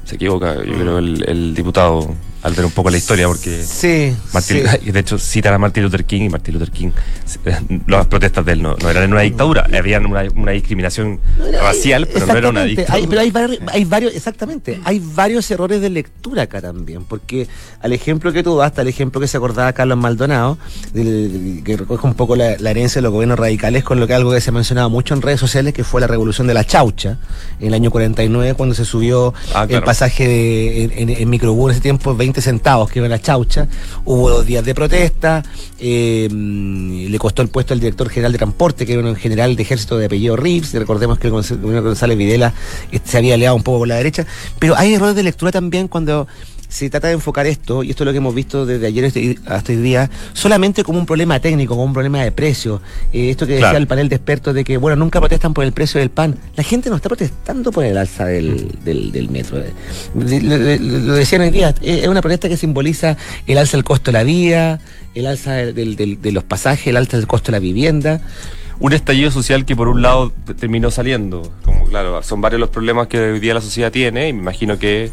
Se 0.04 0.16
equivoca, 0.16 0.54
yo 0.56 0.74
creo, 0.74 0.98
el, 0.98 1.24
el 1.28 1.54
diputado 1.54 2.14
al 2.44 2.52
ver 2.54 2.64
un 2.64 2.70
poco 2.70 2.90
la 2.90 2.96
historia, 2.98 3.26
porque 3.26 3.64
Sí, 3.64 4.14
Martin, 4.32 4.62
sí. 4.84 4.90
de 4.92 5.00
hecho 5.00 5.18
citan 5.18 5.54
a 5.54 5.58
Martin 5.58 5.82
Luther 5.82 6.04
King 6.04 6.22
y 6.22 6.28
Martin 6.28 6.54
Luther 6.54 6.70
King, 6.70 6.90
las 7.86 8.06
protestas 8.06 8.44
de 8.44 8.52
él 8.52 8.62
no, 8.62 8.76
no 8.80 8.90
eran 8.90 9.04
en 9.04 9.12
una 9.12 9.22
dictadura, 9.22 9.66
habían 9.76 10.06
una, 10.06 10.22
una 10.36 10.52
discriminación 10.52 11.20
racial, 11.60 12.06
pero 12.12 12.26
no 12.26 12.36
era 12.36 12.48
una 12.50 12.64
dictadura. 12.64 12.94
Hay, 12.94 13.06
pero 13.06 13.20
hay, 13.22 13.30
vari- 13.30 13.58
hay 13.72 13.84
varios, 13.84 14.14
exactamente, 14.14 14.80
hay 14.84 15.00
varios 15.02 15.50
errores 15.50 15.80
de 15.80 15.90
lectura 15.90 16.42
acá 16.42 16.60
también, 16.60 17.04
porque 17.04 17.48
al 17.80 17.92
ejemplo 17.92 18.32
que 18.32 18.42
tú 18.42 18.56
das, 18.56 18.72
el 18.76 18.88
ejemplo 18.88 19.20
que 19.20 19.26
se 19.28 19.36
acordaba 19.36 19.72
Carlos 19.72 19.98
Maldonado, 19.98 20.58
del- 20.92 21.62
que 21.64 21.76
recoge 21.76 22.06
un 22.06 22.14
poco 22.14 22.36
la, 22.36 22.56
la 22.58 22.70
herencia 22.70 22.98
de 23.00 23.02
los 23.04 23.12
gobiernos 23.12 23.38
radicales 23.38 23.84
con 23.84 23.98
lo 24.00 24.06
que 24.06 24.14
algo 24.14 24.32
que 24.32 24.40
se 24.40 24.50
ha 24.50 24.52
mencionado 24.52 24.90
mucho 24.90 25.14
en 25.14 25.22
redes 25.22 25.40
sociales, 25.40 25.72
que 25.74 25.82
fue 25.84 26.00
la 26.00 26.06
revolución 26.06 26.46
de 26.46 26.54
la 26.54 26.64
chaucha, 26.64 27.18
en 27.60 27.68
el 27.68 27.74
año 27.74 27.90
49, 27.90 28.54
cuando 28.54 28.74
se 28.74 28.84
subió 28.84 29.32
Ah, 29.54 29.66
el 29.68 29.82
pasaje 29.82 30.28
de, 30.28 30.84
en, 30.84 30.92
en, 31.08 31.10
en 31.10 31.30
microbús 31.30 31.70
en 31.70 31.72
ese 31.72 31.80
tiempo, 31.80 32.14
20 32.14 32.33
centavos, 32.40 32.90
que 32.90 32.98
era 32.98 33.08
la 33.08 33.20
chaucha, 33.20 33.68
hubo 34.04 34.30
dos 34.30 34.46
días 34.46 34.64
de 34.64 34.74
protesta, 34.74 35.42
eh, 35.78 36.28
le 36.30 37.18
costó 37.18 37.42
el 37.42 37.48
puesto 37.48 37.74
al 37.74 37.80
director 37.80 38.08
general 38.08 38.32
de 38.32 38.38
transporte, 38.38 38.86
que 38.86 38.94
era 38.94 39.02
un 39.02 39.16
general 39.16 39.56
de 39.56 39.62
ejército 39.62 39.98
de 39.98 40.06
apellido 40.06 40.36
Reeves, 40.36 40.72
recordemos 40.74 41.18
que 41.18 41.28
el 41.28 41.32
González 41.32 42.16
Videla 42.16 42.52
eh, 42.92 43.00
se 43.04 43.18
había 43.18 43.34
aliado 43.34 43.56
un 43.56 43.62
poco 43.62 43.80
con 43.80 43.88
la 43.88 43.96
derecha, 43.96 44.26
pero 44.58 44.76
hay 44.76 44.94
errores 44.94 45.16
de 45.16 45.22
lectura 45.22 45.52
también 45.52 45.88
cuando 45.88 46.26
se 46.74 46.90
trata 46.90 47.06
de 47.06 47.14
enfocar 47.14 47.46
esto, 47.46 47.84
y 47.84 47.90
esto 47.90 48.02
es 48.02 48.06
lo 48.06 48.10
que 48.12 48.18
hemos 48.18 48.34
visto 48.34 48.66
desde 48.66 48.86
ayer 48.88 49.04
hasta 49.46 49.72
hoy 49.72 49.78
día, 49.78 50.10
solamente 50.32 50.82
como 50.82 50.98
un 50.98 51.06
problema 51.06 51.38
técnico, 51.38 51.74
como 51.74 51.84
un 51.84 51.92
problema 51.92 52.22
de 52.24 52.32
precio. 52.32 52.82
Eh, 53.12 53.30
esto 53.30 53.46
que 53.46 53.52
decía 53.54 53.76
el 53.76 53.86
panel 53.86 54.08
de 54.08 54.16
expertos 54.16 54.54
de 54.54 54.64
que, 54.64 54.76
bueno, 54.76 54.96
nunca 54.96 55.20
protestan 55.20 55.54
por 55.54 55.64
el 55.64 55.70
precio 55.72 56.00
del 56.00 56.10
pan. 56.10 56.34
La 56.56 56.64
gente 56.64 56.90
no 56.90 56.96
está 56.96 57.08
protestando 57.08 57.70
por 57.70 57.84
el 57.84 57.96
alza 57.96 58.26
del, 58.26 58.76
del, 58.84 59.12
del 59.12 59.28
metro. 59.30 59.62
Lo, 60.14 61.14
decían 61.14 61.42
hoy 61.42 61.50
día, 61.50 61.74
eh, 61.80 62.00
es 62.02 62.08
una 62.08 62.20
protesta 62.20 62.48
que 62.48 62.56
simboliza 62.56 63.16
el 63.46 63.58
alza 63.58 63.76
del 63.76 63.84
costo 63.84 64.10
de 64.10 64.18
la 64.18 64.24
vida, 64.24 64.80
el 65.14 65.26
alza 65.26 65.52
del- 65.52 65.94
de 66.20 66.32
los 66.32 66.42
pasajes, 66.42 66.88
el 66.88 66.96
alza 66.96 67.16
del 67.16 67.26
costo 67.28 67.46
de 67.46 67.52
la 67.52 67.60
vivienda. 67.60 68.20
un 68.80 68.92
estallido 68.92 69.30
social 69.30 69.64
que 69.64 69.76
por 69.76 69.86
un 69.86 70.02
lado 70.02 70.32
terminó 70.58 70.90
saliendo. 70.90 71.52
Como 71.64 71.84
claro, 71.86 72.20
son 72.24 72.40
varios 72.40 72.58
los 72.60 72.70
problemas 72.70 73.06
que 73.06 73.20
hoy 73.20 73.38
día 73.38 73.54
la 73.54 73.60
sociedad 73.60 73.92
tiene 73.92 74.28
y 74.28 74.32
me 74.32 74.40
imagino 74.40 74.76
que 74.80 75.12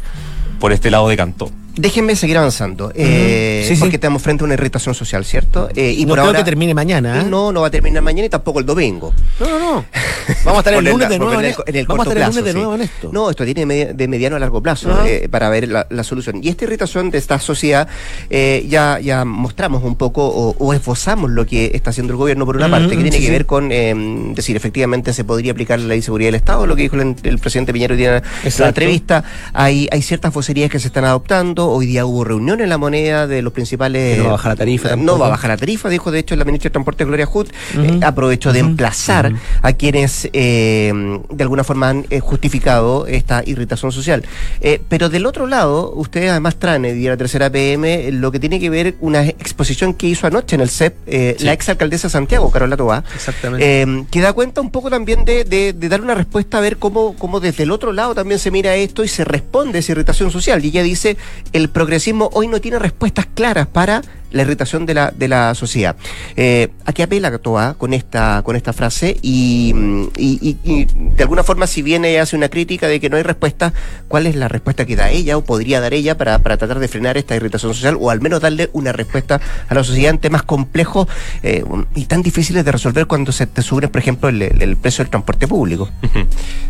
por 0.62 0.70
este 0.72 0.92
lado 0.92 1.08
decantó. 1.08 1.50
Déjenme 1.76 2.16
seguir 2.16 2.36
avanzando, 2.36 2.92
eh, 2.94 3.64
Sí, 3.66 3.74
sí. 3.76 3.80
porque 3.80 3.96
estamos 3.96 4.20
frente 4.22 4.42
a 4.42 4.46
una 4.46 4.54
irritación 4.54 4.94
social, 4.94 5.24
¿cierto? 5.24 5.68
Eh, 5.74 5.94
y 5.96 6.02
no 6.02 6.08
por 6.08 6.16
creo 6.16 6.26
ahora 6.26 6.38
que 6.40 6.44
termine 6.44 6.74
mañana. 6.74 7.22
¿eh? 7.22 7.24
no, 7.24 7.50
no 7.50 7.62
va 7.62 7.68
a 7.68 7.70
terminar 7.70 8.02
mañana 8.02 8.26
y 8.26 8.28
tampoco 8.28 8.58
el 8.58 8.66
domingo. 8.66 9.12
no, 9.40 9.48
no, 9.48 9.58
no. 9.58 9.84
Vamos 10.44 10.58
a 10.58 10.60
estar 10.60 10.74
el 10.74 10.84
lunes 10.84 11.08
de 11.08 11.18
nuevo 11.18 11.32
en, 11.34 11.40
el- 11.40 11.46
esto. 11.46 11.64
en 11.66 11.76
el 11.76 11.86
Vamos 11.86 12.06
a 12.06 12.10
estar 12.10 12.16
el 12.18 12.22
plazo, 12.24 12.38
lunes 12.40 12.54
de 12.54 12.58
nuevo 12.60 12.74
en 12.74 12.80
esto. 12.82 13.10
No, 13.12 13.30
esto 13.30 13.44
tiene 13.44 13.66
media- 13.66 13.92
de 13.92 14.08
mediano 14.08 14.36
a 14.36 14.38
largo 14.38 14.62
plazo 14.62 15.04
eh, 15.06 15.28
para 15.30 15.48
ver 15.48 15.66
la, 15.68 15.86
la 15.90 16.04
solución. 16.04 16.40
Y 16.42 16.48
esta 16.48 16.64
irritación 16.64 17.10
de 17.10 17.18
esta 17.18 17.40
sociedad, 17.40 17.88
eh, 18.30 18.64
ya, 18.68 19.00
ya 19.00 19.24
mostramos 19.24 19.82
un 19.82 19.96
poco 19.96 20.26
o, 20.26 20.54
o 20.58 20.74
esbozamos 20.74 21.30
lo 21.30 21.44
que 21.46 21.72
está 21.74 21.90
haciendo 21.90 22.12
el 22.12 22.18
gobierno 22.18 22.44
por 22.46 22.56
una 22.56 22.70
parte, 22.70 22.90
que 22.96 23.02
tiene 23.02 23.18
que 23.18 23.30
ver 23.30 23.46
con 23.46 23.70
eh, 23.72 23.94
decir, 24.34 24.56
efectivamente 24.56 25.12
se 25.12 25.24
podría 25.24 25.52
aplicar 25.52 25.80
la 25.80 25.86
ley 25.86 25.98
de 25.98 26.02
seguridad 26.04 26.28
del 26.28 26.34
Estado, 26.36 26.66
lo 26.66 26.76
que 26.76 26.82
dijo 26.82 26.96
el, 26.96 27.16
el 27.22 27.38
presidente 27.38 27.72
Piñero 27.72 27.94
hoy 27.94 27.98
día 27.98 28.18
en 28.44 28.52
la 28.58 28.68
entrevista. 28.68 29.24
Hay, 29.54 29.88
hay 29.90 30.02
ciertas 30.02 30.32
vocerías 30.32 30.70
que 30.70 30.78
se 30.78 30.86
están 30.88 31.04
adoptando. 31.04 31.61
Hoy 31.68 31.86
día 31.86 32.04
hubo 32.06 32.24
reunión 32.24 32.60
en 32.60 32.68
la 32.68 32.78
moneda 32.78 33.26
de 33.26 33.42
los 33.42 33.52
principales. 33.52 34.16
Que 34.16 34.22
no 34.22 34.24
va 34.24 34.30
a 34.30 34.32
bajar 34.32 34.52
la 34.52 34.56
tarifa 34.56 34.88
No 34.90 34.96
tampoco. 34.96 35.18
va 35.20 35.26
a 35.26 35.30
bajar 35.30 35.50
la 35.50 35.56
tarifa, 35.56 35.88
dijo 35.88 36.10
de 36.10 36.18
hecho 36.18 36.36
la 36.36 36.44
ministra 36.44 36.68
de 36.68 36.72
Transporte 36.72 37.04
Gloria 37.04 37.26
Hood. 37.26 37.48
Eh, 37.78 38.00
aprovechó 38.02 38.52
de 38.52 38.60
emplazar 38.60 39.32
a 39.62 39.72
quienes 39.74 40.28
eh, 40.32 40.92
de 41.30 41.42
alguna 41.42 41.64
forma 41.64 41.88
han 41.88 42.06
eh, 42.10 42.20
justificado 42.20 43.06
esta 43.06 43.42
irritación 43.46 43.92
social. 43.92 44.24
Eh, 44.60 44.80
pero 44.88 45.08
del 45.08 45.26
otro 45.26 45.46
lado, 45.46 45.92
ustedes 45.94 46.30
además 46.30 46.56
traen 46.56 46.82
de 46.82 46.94
la 47.08 47.16
tercera 47.16 47.50
PM 47.50 48.10
lo 48.12 48.30
que 48.32 48.40
tiene 48.40 48.58
que 48.60 48.70
ver 48.70 48.94
una 49.00 49.24
exposición 49.24 49.94
que 49.94 50.06
hizo 50.08 50.26
anoche 50.26 50.56
en 50.56 50.62
el 50.62 50.68
CEP 50.70 50.94
eh, 51.06 51.36
Sí. 51.38 51.44
la 51.44 51.52
exalcaldesa 51.52 52.08
de 52.08 52.12
Santiago, 52.12 52.50
Carola 52.50 52.76
Tobá. 52.76 53.04
Exactamente. 53.14 53.82
Eh, 53.82 54.04
que 54.10 54.20
da 54.20 54.32
cuenta 54.32 54.60
un 54.60 54.70
poco 54.70 54.90
también 54.90 55.24
de, 55.24 55.44
de- 55.44 55.72
de 55.72 55.88
dar 55.88 56.00
una 56.00 56.14
respuesta 56.14 56.58
a 56.58 56.60
ver 56.60 56.76
cómo, 56.78 57.14
cómo 57.18 57.40
desde 57.40 57.62
el 57.64 57.70
otro 57.70 57.92
lado 57.92 58.14
también 58.14 58.38
se 58.38 58.50
mira 58.50 58.74
esto 58.74 59.02
y 59.04 59.08
se 59.08 59.24
responde 59.24 59.78
a 59.78 59.80
esa 59.80 59.92
irritación 59.92 60.30
social. 60.30 60.64
Y 60.64 60.68
ella 60.68 60.82
dice, 60.82 61.16
el 61.52 61.68
progresismo 61.68 62.30
hoy 62.32 62.48
no 62.48 62.60
tiene 62.60 62.78
respuestas 62.78 63.26
claras 63.26 63.66
para 63.66 64.02
la 64.32 64.42
irritación 64.42 64.86
de 64.86 64.94
la, 64.94 65.10
de 65.10 65.28
la 65.28 65.54
sociedad. 65.54 65.96
Eh, 66.36 66.68
¿A 66.84 66.92
qué 66.92 67.02
apela 67.04 67.36
Toa 67.38 67.74
con 67.74 67.94
esta, 67.94 68.42
con 68.44 68.56
esta 68.56 68.72
frase? 68.72 69.16
Y, 69.22 69.74
y- 70.16 70.38
y- 70.42 70.58
y 70.64 70.84
de 71.16 71.22
alguna 71.22 71.42
forma, 71.42 71.66
si 71.66 71.82
bien 71.82 72.04
ella 72.04 72.22
hace 72.22 72.36
una 72.36 72.48
crítica 72.48 72.88
de 72.88 73.00
que 73.00 73.08
no 73.10 73.16
hay 73.16 73.22
respuesta, 73.22 73.72
¿cuál 74.08 74.26
es 74.26 74.36
la 74.36 74.48
respuesta 74.48 74.84
que 74.86 74.96
da 74.96 75.10
ella 75.10 75.36
o 75.36 75.44
podría 75.44 75.80
dar 75.80 75.94
ella 75.94 76.16
para, 76.16 76.38
para 76.40 76.56
tratar 76.56 76.78
de 76.78 76.88
frenar 76.88 77.16
esta 77.16 77.36
irritación 77.36 77.72
social 77.74 77.96
o 78.00 78.10
al 78.10 78.20
menos 78.20 78.40
darle 78.40 78.70
una 78.72 78.92
respuesta 78.92 79.40
a 79.68 79.74
la 79.74 79.84
sociedad 79.84 80.10
en 80.10 80.18
temas 80.18 80.42
complejos 80.42 81.06
eh, 81.42 81.64
y 81.94 82.06
tan 82.06 82.22
difíciles 82.22 82.64
de 82.64 82.72
resolver 82.72 83.06
cuando 83.06 83.32
se 83.32 83.46
te 83.46 83.62
sube, 83.62 83.88
por 83.88 84.00
ejemplo, 84.00 84.28
el, 84.28 84.42
el 84.42 84.76
precio 84.76 85.04
del 85.04 85.10
transporte 85.10 85.46
público? 85.48 85.88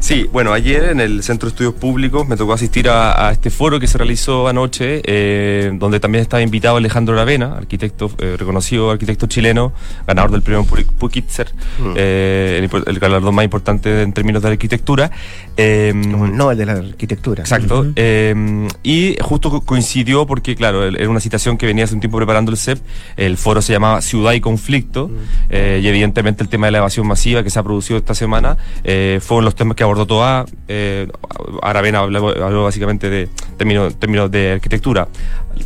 Sí, 0.00 0.28
bueno, 0.32 0.52
ayer 0.52 0.84
en 0.84 1.00
el 1.00 1.22
Centro 1.22 1.48
de 1.48 1.52
Estudios 1.52 1.74
Públicos 1.74 2.26
me 2.26 2.36
tocó 2.36 2.52
asistir 2.52 2.88
a, 2.88 3.30
este 3.30 3.50
foro 3.50 3.78
que 3.80 3.86
se 3.86 3.98
realizó 3.98 4.48
anoche, 4.48 5.00
eh, 5.04 5.70
donde 5.74 6.00
también 6.00 6.22
estaba 6.22 6.42
invitado 6.42 6.76
Alejandro 6.76 7.14
Arquitecto, 7.56 8.10
eh, 8.18 8.36
reconocido 8.38 8.90
arquitecto 8.90 9.26
chileno, 9.26 9.72
ganador 10.06 10.30
del 10.32 10.42
premio 10.42 10.64
Pul- 10.64 10.86
Pulitzer, 10.86 11.50
Mm. 11.78 11.92
eh, 11.96 12.68
el, 12.72 12.82
el 12.86 12.98
galardón 12.98 13.34
más 13.34 13.44
importante 13.44 14.02
en 14.02 14.12
términos 14.12 14.42
de 14.42 14.48
arquitectura. 14.48 15.10
Eh, 15.56 15.92
Como 16.10 16.26
el 16.26 16.36
Nobel 16.36 16.58
de 16.58 16.66
la 16.66 16.72
arquitectura. 16.72 17.42
Exacto. 17.42 17.86
Eh, 17.96 18.68
y 18.82 19.16
justo 19.20 19.50
co- 19.50 19.60
coincidió 19.62 20.26
porque, 20.26 20.54
claro, 20.56 20.84
era 20.84 21.08
una 21.08 21.20
citación 21.20 21.56
que 21.58 21.66
venía 21.66 21.84
hace 21.84 21.94
un 21.94 22.00
tiempo 22.00 22.16
preparando 22.18 22.50
el 22.50 22.56
CEP. 22.56 22.78
El 23.16 23.36
foro 23.36 23.60
se 23.62 23.72
llamaba 23.72 24.00
Ciudad 24.00 24.32
y 24.32 24.40
Conflicto. 24.40 25.10
eh, 25.50 25.80
y 25.82 25.86
evidentemente 25.88 26.42
el 26.42 26.48
tema 26.48 26.66
de 26.66 26.72
la 26.72 26.78
evasión 26.78 27.06
masiva 27.06 27.42
que 27.42 27.50
se 27.50 27.58
ha 27.58 27.62
producido 27.62 27.98
esta 27.98 28.14
semana 28.14 28.56
eh, 28.84 29.20
fueron 29.22 29.44
los 29.44 29.54
temas 29.54 29.76
que 29.76 29.82
abordó 29.82 30.06
Toa. 30.06 30.46
Eh, 30.68 31.08
Aravena 31.62 32.00
habló, 32.00 32.28
habló 32.42 32.64
básicamente 32.64 33.10
de 33.10 33.28
términos, 33.56 33.94
términos 33.98 34.30
de 34.30 34.52
arquitectura. 34.52 35.08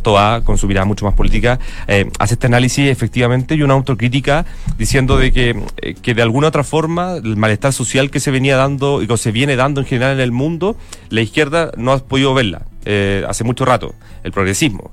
Toa, 0.01 0.41
con 0.43 0.57
su 0.57 0.67
mirada 0.67 0.85
mucho 0.85 1.05
más 1.05 1.13
política, 1.13 1.59
eh, 1.87 2.09
hace 2.19 2.35
este 2.35 2.47
análisis 2.47 2.89
efectivamente 2.89 3.55
y 3.55 3.61
una 3.61 3.73
autocrítica 3.73 4.45
diciendo 4.77 5.17
de 5.17 5.31
que, 5.31 5.61
eh, 5.81 5.95
que 6.01 6.13
de 6.13 6.21
alguna 6.21 6.47
otra 6.47 6.63
forma 6.63 7.15
el 7.15 7.37
malestar 7.37 7.73
social 7.73 8.09
que 8.11 8.19
se 8.19 8.31
venía 8.31 8.57
dando 8.57 9.01
y 9.01 9.07
que 9.07 9.17
se 9.17 9.31
viene 9.31 9.55
dando 9.55 9.81
en 9.81 9.87
general 9.87 10.13
en 10.13 10.21
el 10.21 10.31
mundo, 10.31 10.77
la 11.09 11.21
izquierda 11.21 11.71
no 11.77 11.91
ha 11.91 11.99
podido 11.99 12.33
verla. 12.33 12.63
eh, 12.89 13.25
hace 13.27 13.43
mucho 13.43 13.65
rato, 13.65 13.95
el 14.23 14.31
progresismo. 14.31 14.91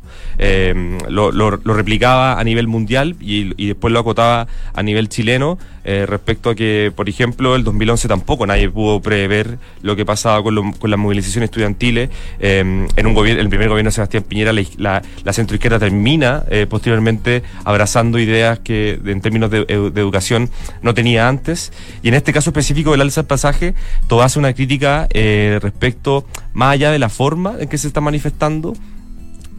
Lo, 1.08 1.50
replicaba 1.50 2.40
a 2.40 2.42
nivel 2.42 2.66
mundial 2.66 3.14
y 3.20 3.66
después 3.68 3.92
lo 3.92 4.00
acotaba 4.00 4.48
a 4.72 4.82
nivel 4.82 5.08
chileno 5.08 5.58
eh, 5.84 6.06
respecto 6.06 6.50
a 6.50 6.54
que, 6.54 6.90
por 6.94 7.08
ejemplo, 7.08 7.54
el 7.56 7.62
2011 7.62 8.08
tampoco 8.08 8.46
nadie 8.46 8.70
pudo 8.70 9.00
prever 9.00 9.58
lo 9.82 9.94
que 9.96 10.06
pasaba 10.06 10.42
con, 10.42 10.54
las 10.54 10.98
movilizaciones 10.98 11.48
estudiantiles. 11.48 12.08
Eh, 12.40 12.60
en 12.60 12.88
el 12.96 13.48
primer 13.48 13.68
gobierno 13.68 13.88
de 13.88 13.92
Sebastián 13.92 14.22
Piñera, 14.22 14.52
la, 14.52 14.64
la, 14.78 15.02
la 15.24 15.32
centroizquierda 15.32 15.78
termina 15.78 16.44
eh, 16.48 16.66
posteriormente 16.68 17.42
abrazando 17.64 18.18
ideas 18.18 18.58
que 18.60 18.98
en 19.04 19.20
términos 19.20 19.50
de, 19.50 19.64
de 19.66 20.00
educación 20.00 20.50
no 20.80 20.94
tenía 20.94 21.28
antes. 21.28 21.72
Y 22.02 22.08
en 22.08 22.14
este 22.14 22.32
caso 22.32 22.50
específico 22.50 22.92
del 22.92 23.02
alza 23.02 23.22
del 23.22 23.28
pasaje, 23.28 23.74
todo 24.08 24.22
hace 24.22 24.38
una 24.38 24.54
crítica 24.54 25.06
eh, 25.10 25.58
respecto, 25.60 26.26
más 26.54 26.72
allá 26.72 26.90
de 26.92 26.98
la 26.98 27.10
forma 27.10 27.56
en 27.58 27.68
que 27.68 27.76
se 27.76 27.86
está 27.88 28.00
manifestando, 28.00 28.74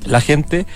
la 0.05 0.21
gente 0.21 0.67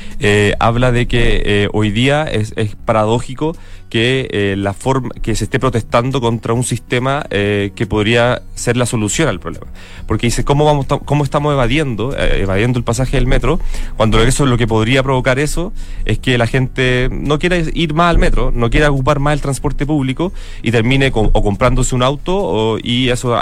habla 0.60 0.91
de 0.91 1.08
que 1.08 1.70
hoy 1.72 1.91
día 1.91 2.24
es 2.24 2.53
paradójico 2.84 3.56
que 3.89 4.27
eh, 4.31 4.55
la 4.55 4.74
forma 4.74 5.10
que 5.22 5.36
se 5.36 5.46
esté 5.46 5.60
protestando 5.60 6.22
contra 6.22 6.53
un 6.53 6.63
sistema 6.63 7.25
eh, 7.31 7.72
que 7.75 7.88
podría 7.88 8.43
ser 8.53 8.77
la 8.77 8.86
solución 8.86 9.27
al 9.29 9.39
problema. 9.39 9.65
Porque 10.05 10.27
dice 10.27 10.43
cómo 10.43 10.63
vamos 10.65 10.86
cómo 11.05 11.24
estamos 11.24 11.53
evadiendo 11.53 12.15
eh, 12.15 12.41
evadiendo 12.41 12.77
el 12.77 12.84
pasaje 12.86 13.17
del 13.17 13.25
metro 13.25 13.60
cuando 13.98 14.22
eso 14.22 14.46
lo 14.46 14.58
que 14.58 14.67
podría 14.67 15.01
provocar 15.01 15.39
eso 15.39 15.74
es 16.05 16.19
que 16.19 16.38
la 16.38 16.46
gente 16.46 17.10
no 17.12 17.39
quiera 17.39 17.58
ir 17.58 17.93
más 17.93 18.10
al 18.12 18.19
metro 18.19 18.51
no 18.53 18.69
quiera 18.69 18.91
ocupar 18.91 19.19
más 19.19 19.34
el 19.34 19.41
transporte 19.41 19.86
público 19.86 20.31
y 20.62 20.72
termine 20.72 21.12
o 21.13 21.43
comprándose 21.43 21.96
un 21.96 22.03
auto 22.03 22.77
y 22.81 23.10
eso 23.10 23.36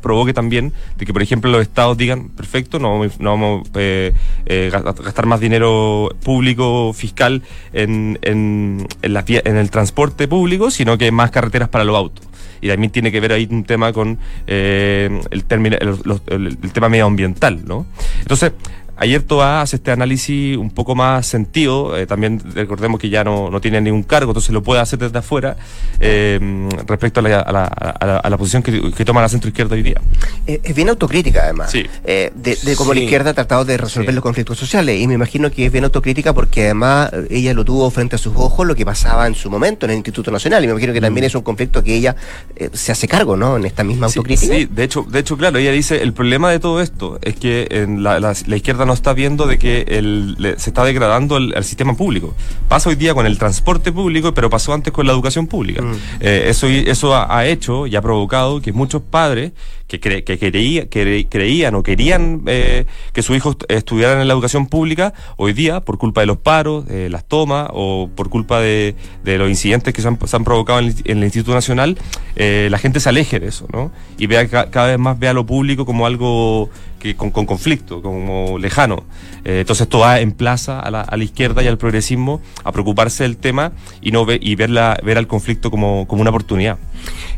provoque 0.00 0.32
también 0.32 0.72
de 0.96 1.04
que 1.06 1.12
por 1.12 1.22
ejemplo 1.22 1.50
los 1.50 1.62
estados 1.62 1.96
digan 1.98 2.28
perfecto 2.30 2.78
no 2.78 3.00
vamos, 3.18 3.70
ga- 3.72 5.02
gastar 5.04 5.26
más 5.26 5.40
dinero 5.40 6.08
público 6.24 6.92
fiscal 6.94 7.42
en, 7.72 8.18
en, 8.22 8.86
en 9.02 9.56
el 9.56 9.70
transporte 9.70 9.89
público 9.92 10.70
sino 10.70 10.96
que 10.98 11.10
más 11.12 11.30
carreteras 11.30 11.68
para 11.68 11.84
los 11.84 11.96
autos 11.96 12.26
y 12.62 12.68
también 12.68 12.90
tiene 12.92 13.10
que 13.10 13.20
ver 13.20 13.32
ahí 13.32 13.48
un 13.50 13.64
tema 13.64 13.92
con 13.92 14.18
eh, 14.46 15.20
el, 15.30 15.44
término, 15.44 15.76
el, 15.80 15.94
el- 16.26 16.58
el 16.62 16.72
tema 16.72 16.88
medioambiental, 16.90 17.64
¿no? 17.66 17.86
Entonces, 18.20 18.52
ayer 19.00 19.22
Toa 19.22 19.62
hace 19.62 19.76
este 19.76 19.90
análisis 19.90 20.56
un 20.56 20.70
poco 20.70 20.94
más 20.94 21.26
sentido, 21.26 21.96
eh, 21.96 22.06
también 22.06 22.40
recordemos 22.54 23.00
que 23.00 23.08
ya 23.08 23.24
no, 23.24 23.50
no 23.50 23.60
tiene 23.60 23.80
ningún 23.80 24.04
cargo, 24.04 24.30
entonces 24.30 24.52
lo 24.52 24.62
puede 24.62 24.80
hacer 24.80 24.98
desde 25.00 25.18
afuera 25.18 25.56
eh, 25.98 26.68
respecto 26.86 27.20
a 27.20 27.22
la, 27.22 27.40
a 27.40 27.52
la, 27.52 27.64
a 27.64 28.06
la- 28.06 28.16
a 28.18 28.30
la 28.30 28.36
posición 28.38 28.62
que, 28.62 28.92
que 28.92 29.04
toma 29.04 29.20
la 29.22 29.28
centroizquierda 29.28 29.74
hoy 29.74 29.82
día. 29.82 30.00
Eh, 30.46 30.60
es 30.62 30.74
bien 30.74 30.88
autocrítica 30.88 31.42
además 31.44 31.70
Sí. 31.70 31.84
eh, 32.04 32.30
de, 32.34 32.56
de 32.62 32.76
cómo 32.76 32.94
la 32.94 33.00
izquierda 33.00 33.30
ha 33.30 33.34
tratado 33.34 33.64
de 33.64 33.76
resolver 33.76 34.10
Sí. 34.10 34.14
los 34.14 34.22
conflictos 34.22 34.58
sociales 34.58 35.00
y 35.00 35.06
me 35.08 35.14
imagino 35.14 35.50
que 35.50 35.66
es 35.66 35.72
bien 35.72 35.84
autocrítica 35.84 36.32
porque 36.34 36.64
además 36.64 37.10
ella 37.30 37.54
lo 37.54 37.64
tuvo 37.64 37.90
frente 37.90 38.16
a 38.16 38.18
sus 38.18 38.34
ojos 38.36 38.66
lo 38.66 38.74
que 38.74 38.84
pasaba 38.84 39.26
en 39.26 39.34
su 39.34 39.50
momento 39.50 39.86
en 39.86 39.90
el 39.92 39.96
Instituto 39.96 40.30
Nacional 40.30 40.62
y 40.64 40.66
me 40.66 40.72
imagino 40.72 40.92
que 40.92 41.00
también 41.00 41.24
es 41.24 41.34
un 41.34 41.42
conflicto 41.42 41.82
que 41.82 41.94
ella 41.94 42.14
eh, 42.56 42.70
se 42.72 42.92
hace 42.92 43.08
cargo 43.08 43.36
¿no? 43.36 43.56
en 43.56 43.64
esta 43.64 43.82
misma 43.84 44.08
Sí, 44.08 44.18
autocrítica 44.18 44.54
Sí, 44.54 44.68
de 44.70 44.84
hecho, 44.84 45.06
de 45.08 45.18
hecho, 45.20 45.36
claro, 45.36 45.58
ella 45.58 45.72
dice, 45.72 46.02
el 46.02 46.12
problema 46.12 46.50
de 46.50 46.58
todo 46.58 46.80
esto 46.80 47.18
es 47.22 47.36
que 47.36 47.66
en 47.70 48.02
la, 48.02 48.20
la- 48.20 48.34
la 48.46 48.56
izquierda 48.56 48.84
no 48.84 48.89
está 48.94 49.12
viendo 49.12 49.46
de 49.46 49.58
que 49.58 49.82
el- 49.88 50.34
le- 50.38 50.58
se 50.58 50.70
está 50.70 50.84
degradando 50.84 51.36
el, 51.36 51.54
el 51.56 51.64
sistema 51.64 51.96
público. 51.96 52.34
Pasa 52.68 52.88
hoy 52.90 52.96
día 52.96 53.14
con 53.14 53.26
el 53.26 53.38
transporte 53.38 53.92
público, 53.92 54.32
pero 54.34 54.50
pasó 54.50 54.72
antes 54.72 54.92
con 54.92 55.06
la 55.06 55.12
educación 55.12 55.46
pública. 55.46 55.82
Mm. 55.82 55.94
Eh, 56.20 56.44
eso 56.48 56.66
eso 56.66 57.14
ha, 57.14 57.36
ha 57.36 57.46
hecho 57.46 57.86
y 57.86 57.96
ha 57.96 58.02
provocado 58.02 58.60
que 58.60 58.72
muchos 58.72 59.02
padres 59.02 59.52
que, 59.88 60.00
cre- 60.00 60.22
que 60.22 60.38
creía- 60.38 60.88
que 60.88 61.26
creían 61.28 61.74
o 61.74 61.82
querían 61.82 62.42
eh, 62.46 62.86
que 63.12 63.22
sus 63.22 63.36
hijos 63.36 63.56
estudiaran 63.68 64.20
en 64.20 64.28
la 64.28 64.34
educación 64.34 64.66
pública, 64.68 65.12
hoy 65.36 65.52
día, 65.52 65.80
por 65.80 65.98
culpa 65.98 66.20
de 66.20 66.28
los 66.28 66.36
paros, 66.36 66.86
de 66.86 67.08
las 67.10 67.24
tomas 67.24 67.68
o 67.72 68.08
por 68.14 68.28
culpa 68.30 68.60
de, 68.60 68.94
de 69.24 69.36
los 69.38 69.48
incidentes 69.48 69.92
que 69.92 70.00
se 70.00 70.06
han, 70.06 70.16
se 70.24 70.36
han 70.36 70.44
provocado 70.44 70.78
en 70.78 70.84
el, 70.86 70.94
en 71.06 71.18
el 71.18 71.24
Instituto 71.24 71.54
Nacional, 71.54 71.98
eh, 72.36 72.68
la 72.70 72.78
gente 72.78 73.00
se 73.00 73.08
aleje 73.08 73.40
de 73.40 73.48
eso, 73.48 73.66
¿no? 73.72 73.90
Y 74.16 74.26
vea 74.28 74.46
ca- 74.48 74.70
cada 74.70 74.86
vez 74.88 74.98
más 75.00 75.18
vea 75.18 75.32
lo 75.32 75.44
público 75.44 75.84
como 75.84 76.06
algo 76.06 76.70
que 77.00 77.16
con, 77.16 77.30
con 77.32 77.46
conflicto, 77.46 78.00
como 78.02 78.58
lejano. 78.58 79.02
Eh, 79.44 79.60
entonces 79.60 79.82
esto 79.84 79.98
va 80.00 80.20
en 80.20 80.32
plaza 80.32 80.78
a 80.78 80.90
la, 80.90 81.00
a 81.00 81.16
la 81.16 81.24
izquierda 81.24 81.62
y 81.62 81.66
al 81.66 81.78
progresismo 81.78 82.40
a 82.62 82.70
preocuparse 82.72 83.24
del 83.24 83.38
tema 83.38 83.72
y 84.02 84.12
no 84.12 84.24
ve, 84.26 84.38
y 84.40 84.54
ver, 84.54 84.70
la, 84.70 85.00
ver 85.02 85.16
al 85.18 85.26
conflicto 85.26 85.70
como, 85.70 86.06
como 86.06 86.20
una 86.20 86.30
oportunidad. 86.30 86.76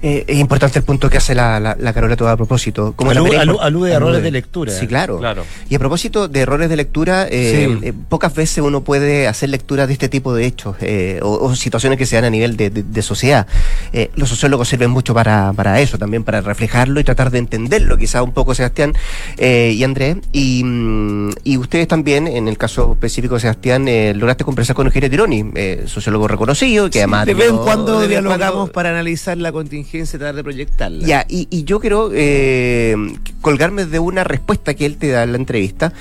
Eh, 0.02 0.25
es 0.26 0.38
importante 0.38 0.81
el 0.81 0.85
punto 0.85 1.09
que 1.09 1.16
hace 1.19 1.35
la, 1.37 1.61
la, 1.61 1.76
la 1.78 1.92
Carola 1.92 2.16
todo 2.16 2.28
a 2.28 2.37
propósito. 2.37 2.92
Como 2.97 3.12
Alu- 3.12 3.14
también 3.14 3.35
es 3.37 3.40
alu- 3.47 3.54
impor- 3.57 3.62
alude 3.62 3.92
a 3.92 3.97
errores 3.97 4.23
de 4.23 4.31
lectura. 4.33 4.73
Sí, 4.73 4.88
claro. 4.88 5.19
Claro. 5.19 5.45
Y 5.71 5.76
a 5.76 5.78
propósito 5.78 6.26
de 6.26 6.40
errores 6.40 6.69
de 6.69 6.76
lectura, 6.76 7.28
eh, 7.31 7.69
Sí. 7.81 7.87
eh, 7.87 7.92
pocas 8.09 8.35
veces 8.35 8.59
uno 8.64 8.83
puede 8.83 9.28
hacer 9.28 9.49
lectura 9.50 9.87
de 9.87 9.92
este 9.92 10.09
tipo 10.09 10.35
de 10.35 10.45
hechos 10.47 10.75
eh, 10.81 11.21
o, 11.23 11.31
o 11.47 11.54
situaciones 11.54 11.99
que 11.99 12.07
se 12.07 12.16
dan 12.16 12.25
a 12.25 12.31
nivel 12.31 12.57
de, 12.57 12.71
de- 12.71 12.83
de 12.83 13.02
sociedad. 13.02 13.47
Eh, 13.92 14.11
los 14.16 14.28
sociólogos 14.28 14.69
sirven 14.69 14.90
mucho 14.90 15.14
para, 15.14 15.52
para 15.52 15.81
eso, 15.81 15.99
también 15.99 16.25
para 16.25 16.40
reflejarlo 16.40 16.99
y 16.99 17.04
tratar 17.04 17.31
de 17.31 17.38
entenderlo, 17.38 17.97
quizá 17.97 18.25
un 18.25 18.33
poco 18.33 18.57
Sebastián 18.57 18.95
eh, 19.38 19.51
y 19.76 19.85
Andrés. 19.85 20.16
Y, 20.32 20.62
mm, 20.64 21.30
y 21.44 21.56
ustedes 21.56 21.88
también, 21.88 22.26
en 22.26 22.49
el 22.49 22.56
caso 22.59 22.92
específico 22.92 23.35
de 23.35 23.40
Sebastián, 23.40 23.87
eh, 23.88 24.14
lograste 24.14 24.44
conversar 24.44 24.75
con 24.76 24.87
Eugenio 24.87 25.11
Tironi, 25.11 25.44
eh, 25.54 25.85
sociólogo 25.87 26.28
reconocido, 26.28 26.88
que 26.90 27.00
además... 27.00 27.26
de 27.26 27.35
vez 27.35 27.50
en 27.50 27.56
cuando 27.59 28.00
de 28.00 28.09
dialogamos 28.09 28.54
cuando- 28.54 28.73
para 28.73 28.90
analizar 28.90 29.37
la 29.38 29.52
contingencia 29.52 30.16
y 30.16 30.18
tratar 30.18 30.35
de 30.37 30.42
proyectarla. 30.42 31.06
ya, 31.06 31.26
y, 31.28 31.49
y 31.50 31.64
yo 31.64 31.80
quiero 31.80 32.11
eh, 32.14 32.94
colgarme 33.40 33.87
de 33.87 33.99
una 33.99 34.25
respuesta 34.25 34.75
que 34.75 34.87
él 34.87 34.97
te 34.97 35.09
da 35.09 35.23
en 35.25 35.32
la 35.32 35.38
entrevista, 35.38 35.92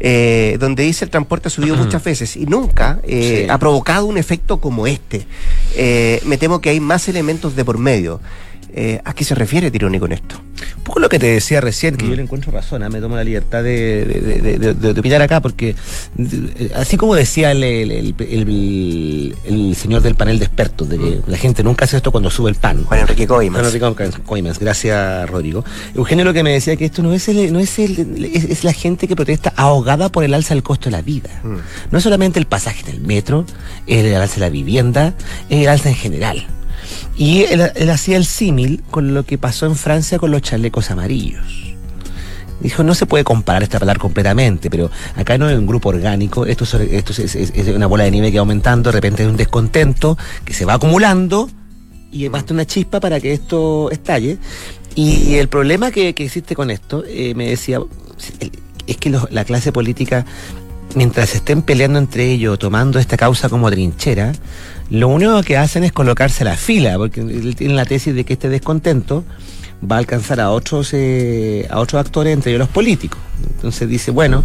eh, 0.00 0.56
donde 0.60 0.82
dice 0.82 1.04
el 1.04 1.10
transporte 1.10 1.48
ha 1.48 1.50
subido 1.50 1.76
muchas 1.76 2.02
veces 2.02 2.36
y 2.36 2.46
nunca 2.46 3.00
eh, 3.04 3.42
Sí. 3.44 3.50
ha 3.50 3.58
provocado 3.58 4.06
un 4.06 4.18
efecto 4.18 4.58
como 4.60 4.86
este. 4.86 5.26
Eh, 5.76 6.20
me 6.24 6.38
temo 6.38 6.60
que 6.60 6.70
hay 6.70 6.80
más 6.80 7.08
elementos 7.08 7.56
de 7.56 7.64
por 7.64 7.78
medio. 7.78 8.20
Eh, 8.78 9.00
¿A 9.06 9.14
qué 9.14 9.24
se 9.24 9.34
refiere 9.34 9.70
Tironi 9.70 9.98
con 9.98 10.12
esto? 10.12 10.36
Un 10.76 10.82
poco 10.84 11.00
lo 11.00 11.08
que 11.08 11.18
te 11.18 11.26
decía 11.26 11.62
recién, 11.62 11.96
que 11.96 12.06
yo 12.06 12.14
le 12.14 12.20
encuentro 12.22 12.52
razón, 12.52 12.82
¿ah? 12.82 12.90
me 12.90 13.00
tomo 13.00 13.16
la 13.16 13.24
libertad 13.24 13.62
de, 13.62 14.04
de, 14.74 14.90
opinar 14.90 15.22
acá, 15.22 15.40
porque 15.40 15.74
eh, 16.18 16.70
así 16.74 16.96
como 16.98 17.14
decía 17.14 17.52
el, 17.52 17.64
el- 17.64 17.90
el- 17.90 18.14
el- 18.20 19.34
el 19.46 19.76
señor 19.76 20.02
del 20.02 20.14
panel 20.14 20.38
de 20.38 20.44
expertos, 20.44 20.88
de 20.90 20.98
que 20.98 21.20
la 21.26 21.36
gente 21.38 21.62
nunca 21.64 21.86
hace 21.86 21.96
esto 21.96 22.12
cuando 22.12 22.30
sube 22.30 22.50
el 22.50 22.56
pan. 22.56 22.84
Juan 22.84 23.00
Enrique 23.00 23.26
Coimas. 23.26 23.62
Bueno, 23.62 23.72
Ricardo 23.72 24.22
Coimans, 24.24 24.58
gracias 24.58 25.28
Rodrigo. 25.30 25.64
Eugenio 25.94 26.24
lo 26.26 26.34
que 26.34 26.42
me 26.42 26.52
decía 26.52 26.76
que 26.76 26.84
esto 26.84 27.02
no 27.02 27.14
es 27.14 27.28
el- 27.28 27.52
no 27.52 27.58
es, 27.58 27.78
el- 27.78 28.24
es, 28.34 28.44
es 28.44 28.62
la 28.64 28.72
gente 28.74 29.08
que 29.08 29.16
protesta 29.16 29.52
ahogada 29.56 30.10
por 30.10 30.22
el 30.22 30.34
alza 30.34 30.54
del 30.54 30.62
costo 30.62 30.86
de 30.86 30.92
la 30.92 31.02
vida. 31.02 31.30
No 31.90 31.96
es 31.98 32.04
solamente 32.04 32.38
el 32.38 32.46
pasaje 32.46 32.82
en 32.88 32.96
el 32.96 33.00
metro, 33.00 33.46
el 33.86 34.14
alza 34.14 34.34
de 34.34 34.40
la 34.42 34.50
vivienda, 34.50 35.14
es 35.48 35.62
el 35.62 35.68
alza 35.68 35.88
en 35.88 35.94
general. 35.96 36.46
Y 37.16 37.42
él, 37.44 37.62
hacía 37.90 38.16
el 38.16 38.24
símil 38.26 38.82
con 38.90 39.14
lo 39.14 39.24
que 39.24 39.38
pasó 39.38 39.66
en 39.66 39.76
Francia 39.76 40.18
con 40.18 40.30
los 40.30 40.42
chalecos 40.42 40.90
amarillos. 40.90 41.44
Dijo, 42.60 42.82
no 42.82 42.94
se 42.94 43.04
puede 43.06 43.22
comparar 43.22 43.62
esta 43.62 43.78
palabra 43.78 44.00
completamente, 44.00 44.70
pero 44.70 44.90
acá 45.14 45.36
no 45.36 45.48
es 45.50 45.58
un 45.58 45.66
grupo 45.66 45.90
orgánico, 45.90 46.46
esto, 46.46 46.64
es, 46.64 46.74
esto 46.74 47.12
es, 47.12 47.34
es- 47.34 47.52
es 47.54 47.68
una 47.68 47.86
bola 47.86 48.04
de 48.04 48.10
nieve 48.10 48.32
que 48.32 48.38
va 48.38 48.40
aumentando, 48.42 48.88
de 48.90 48.92
repente 48.94 49.22
hay 49.22 49.28
un 49.28 49.36
descontento 49.36 50.16
que 50.44 50.54
se 50.54 50.64
va 50.64 50.74
acumulando 50.74 51.50
y 52.10 52.26
basta 52.28 52.54
una 52.54 52.64
chispa 52.64 52.98
para 52.98 53.20
que 53.20 53.32
esto 53.34 53.90
estalle. 53.90 54.38
Y 54.94 55.34
el 55.34 55.48
problema 55.48 55.90
que, 55.90 56.08
existe 56.16 56.54
con 56.56 56.70
esto, 56.70 57.04
eh, 57.06 57.34
me 57.34 57.50
decía, 57.50 57.80
es 58.86 58.96
que 58.96 59.10
la 59.30 59.44
clase 59.44 59.70
política, 59.70 60.24
mientras 60.94 61.34
estén 61.34 61.60
peleando 61.60 61.98
entre 61.98 62.32
ellos, 62.32 62.58
tomando 62.58 62.98
esta 62.98 63.18
causa 63.18 63.50
como 63.50 63.70
trinchera, 63.70 64.32
lo 64.90 65.08
único 65.08 65.42
que 65.42 65.56
hacen 65.56 65.84
es 65.84 65.92
colocarse 65.92 66.44
a 66.44 66.46
la 66.46 66.56
fila, 66.56 66.96
porque 66.96 67.20
él 67.20 67.56
tiene 67.56 67.74
la 67.74 67.84
tesis 67.84 68.14
de 68.14 68.24
que 68.24 68.34
este 68.34 68.48
descontento 68.48 69.24
va 69.88 69.96
a 69.96 69.98
alcanzar 69.98 70.40
a 70.40 70.50
otros 70.50 70.90
eh, 70.92 71.66
a 71.70 71.80
otros 71.80 72.00
actores, 72.00 72.32
entre 72.32 72.52
ellos 72.52 72.60
los 72.60 72.68
políticos. 72.68 73.20
Entonces 73.54 73.88
dice, 73.88 74.10
bueno, 74.10 74.44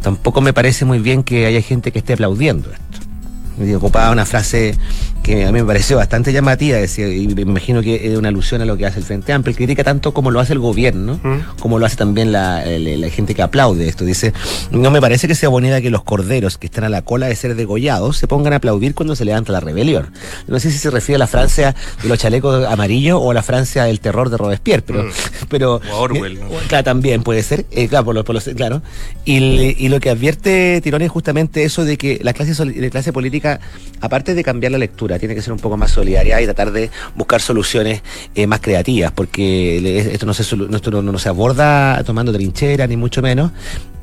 tampoco 0.00 0.40
me 0.40 0.52
parece 0.52 0.84
muy 0.84 0.98
bien 0.98 1.22
que 1.22 1.46
haya 1.46 1.60
gente 1.60 1.92
que 1.92 1.98
esté 1.98 2.14
aplaudiendo 2.14 2.70
esto. 2.70 3.64
Y 3.64 3.74
ocupaba 3.74 4.10
una 4.10 4.24
frase 4.24 4.76
que 5.22 5.44
a 5.44 5.52
mí 5.52 5.60
me 5.60 5.64
pareció 5.64 5.96
bastante 5.96 6.32
llamativa, 6.32 6.78
decía, 6.78 7.08
y 7.08 7.28
me 7.28 7.42
imagino 7.42 7.80
que 7.80 8.10
es 8.12 8.18
una 8.18 8.28
alusión 8.28 8.60
a 8.60 8.64
lo 8.64 8.76
que 8.76 8.86
hace 8.86 8.98
el 8.98 9.04
Frente 9.04 9.32
Amplio, 9.32 9.54
critica 9.54 9.84
tanto 9.84 10.12
como 10.12 10.30
lo 10.30 10.40
hace 10.40 10.52
el 10.52 10.58
gobierno, 10.58 11.20
como 11.60 11.78
lo 11.78 11.86
hace 11.86 11.96
también 11.96 12.32
la, 12.32 12.64
el- 12.64 13.00
la 13.00 13.08
gente 13.10 13.34
que 13.34 13.42
aplaude 13.42 13.86
esto. 13.88 14.04
Dice, 14.04 14.32
no 14.72 14.90
me 14.90 15.00
parece 15.00 15.28
que 15.28 15.34
sea 15.34 15.48
bonita 15.48 15.80
que 15.80 15.90
los 15.90 16.02
corderos 16.02 16.58
que 16.58 16.66
están 16.66 16.84
a 16.84 16.88
la 16.88 17.02
cola 17.02 17.26
de 17.28 17.36
ser 17.36 17.54
degollados 17.54 18.16
se 18.16 18.26
pongan 18.26 18.52
a 18.52 18.56
aplaudir 18.56 18.94
cuando 18.94 19.14
se 19.16 19.24
levanta 19.24 19.52
la 19.52 19.60
rebelión. 19.60 20.10
No 20.48 20.58
sé 20.58 20.70
si 20.70 20.78
se 20.78 20.90
refiere 20.90 21.16
a 21.16 21.18
la 21.20 21.26
Francia 21.28 21.74
de 22.02 22.08
los 22.08 22.18
chalecos 22.18 22.66
amarillos 22.66 23.18
o 23.22 23.30
a 23.30 23.34
la 23.34 23.42
Francia 23.42 23.84
del 23.84 24.00
terror 24.00 24.28
de 24.30 24.36
Robespierre, 24.36 24.82
pero... 24.82 25.04
pero 25.48 25.80
O 25.92 25.98
Orwell, 26.00 26.40
¿no? 26.40 26.46
Claro, 26.68 26.84
también 26.84 27.22
puede 27.22 27.42
ser, 27.42 27.66
eh, 27.70 27.86
claro, 27.88 28.06
por 28.06 28.14
los, 28.14 28.24
por 28.24 28.34
los- 28.34 28.44
claro. 28.56 28.82
Y, 29.24 29.36
y 29.84 29.88
lo 29.88 30.00
que 30.00 30.10
advierte 30.10 30.80
Tirón 30.82 31.02
es 31.02 31.10
justamente 31.10 31.62
eso 31.64 31.84
de 31.84 31.96
que 31.96 32.18
la 32.22 32.32
clase, 32.32 32.64
la 32.64 32.90
clase 32.90 33.12
política, 33.12 33.60
aparte 34.00 34.34
de 34.34 34.42
cambiar 34.42 34.72
la 34.72 34.78
lectura, 34.78 35.11
tiene 35.18 35.34
que 35.34 35.42
ser 35.42 35.52
un 35.52 35.58
poco 35.58 35.76
más 35.76 35.90
solidaria 35.90 36.40
y 36.40 36.44
tratar 36.44 36.72
de 36.72 36.90
buscar 37.14 37.40
soluciones 37.40 38.02
eh, 38.34 38.46
más 38.46 38.60
creativas, 38.60 39.12
porque 39.12 40.12
esto, 40.12 40.26
no 40.26 40.34
se, 40.34 40.56
no, 40.56 41.18
se 41.18 41.28
aborda 41.28 42.02
tomando 42.04 42.32
trinchera, 42.32 42.86
ni 42.86 42.96
mucho 42.96 43.22
menos. 43.22 43.50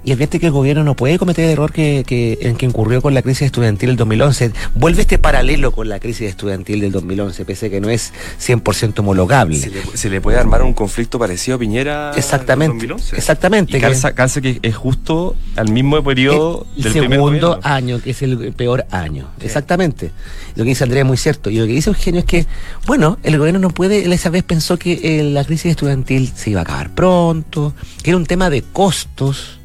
Y 0.03 0.13
advierte 0.13 0.39
que 0.39 0.45
el 0.45 0.53
gobierno 0.53 0.83
no 0.85 0.95
puede 0.95 1.19
cometer 1.19 1.43
el 1.45 1.51
error 1.51 1.73
que, 1.73 2.03
que- 2.07 2.37
en 2.41 2.55
que 2.55 2.65
incurrió 2.65 3.01
con 3.01 3.13
la 3.13 3.21
crisis 3.21 3.43
estudiantil 3.43 3.89
del 3.89 3.97
2011. 3.97 4.51
Vuelve 4.75 5.01
este 5.01 5.17
paralelo 5.17 5.71
con 5.73 5.89
la 5.89 5.99
crisis 5.99 6.29
estudiantil 6.29 6.79
del 6.79 6.91
2011, 6.93 7.43
pese 7.43 7.65
a 7.65 7.69
que 7.69 7.81
no 7.81 7.89
es 7.89 8.13
100% 8.41 8.99
homologable. 8.99 9.57
Se 9.57 9.69
le, 9.69 9.81
se 9.95 10.09
le 10.09 10.21
puede 10.21 10.37
armar 10.39 10.61
un 10.63 10.73
conflicto 10.73 11.19
parecido 11.19 11.57
a 11.57 11.59
Piñera 11.59 12.11
Exactamente, 12.15 12.71
en 12.85 12.89
2011. 12.91 13.15
exactamente, 13.17 13.71
Y 13.71 13.75
que- 13.75 13.81
calza, 13.81 14.13
calza 14.15 14.39
que 14.39 14.59
es 14.61 14.75
justo 14.75 15.35
al 15.57 15.69
mismo 15.69 16.01
periodo 16.01 16.65
el 16.77 16.83
del 16.83 16.93
segundo 16.93 17.59
año, 17.61 18.01
que 18.01 18.11
es 18.11 18.21
el 18.21 18.53
peor 18.53 18.85
año. 18.91 19.27
Exactamente. 19.41 20.11
Lo 20.55 20.63
que 20.63 20.69
dice 20.69 20.85
Andrea 20.85 21.01
es 21.03 21.07
muy 21.07 21.17
cierto. 21.17 21.49
Y 21.49 21.57
lo 21.57 21.65
que 21.65 21.73
dice 21.73 21.89
Eugenio 21.89 22.19
es 22.21 22.25
que, 22.25 22.45
bueno, 22.87 23.17
el 23.23 23.37
gobierno 23.37 23.59
no 23.59 23.69
puede, 23.69 24.05
él 24.05 24.13
esa 24.13 24.29
vez 24.29 24.43
pensó 24.43 24.77
que 24.79 24.93
eh, 25.19 25.23
la 25.23 25.43
crisis 25.43 25.71
estudiantil 25.71 26.31
se 26.35 26.51
iba 26.51 26.61
a 26.61 26.63
acabar 26.63 26.95
pronto, 26.95 27.73
que 28.01 28.11
era 28.11 28.17
un 28.17 28.25
tema 28.25 28.49
de 28.49 28.61
costos. 28.63 29.58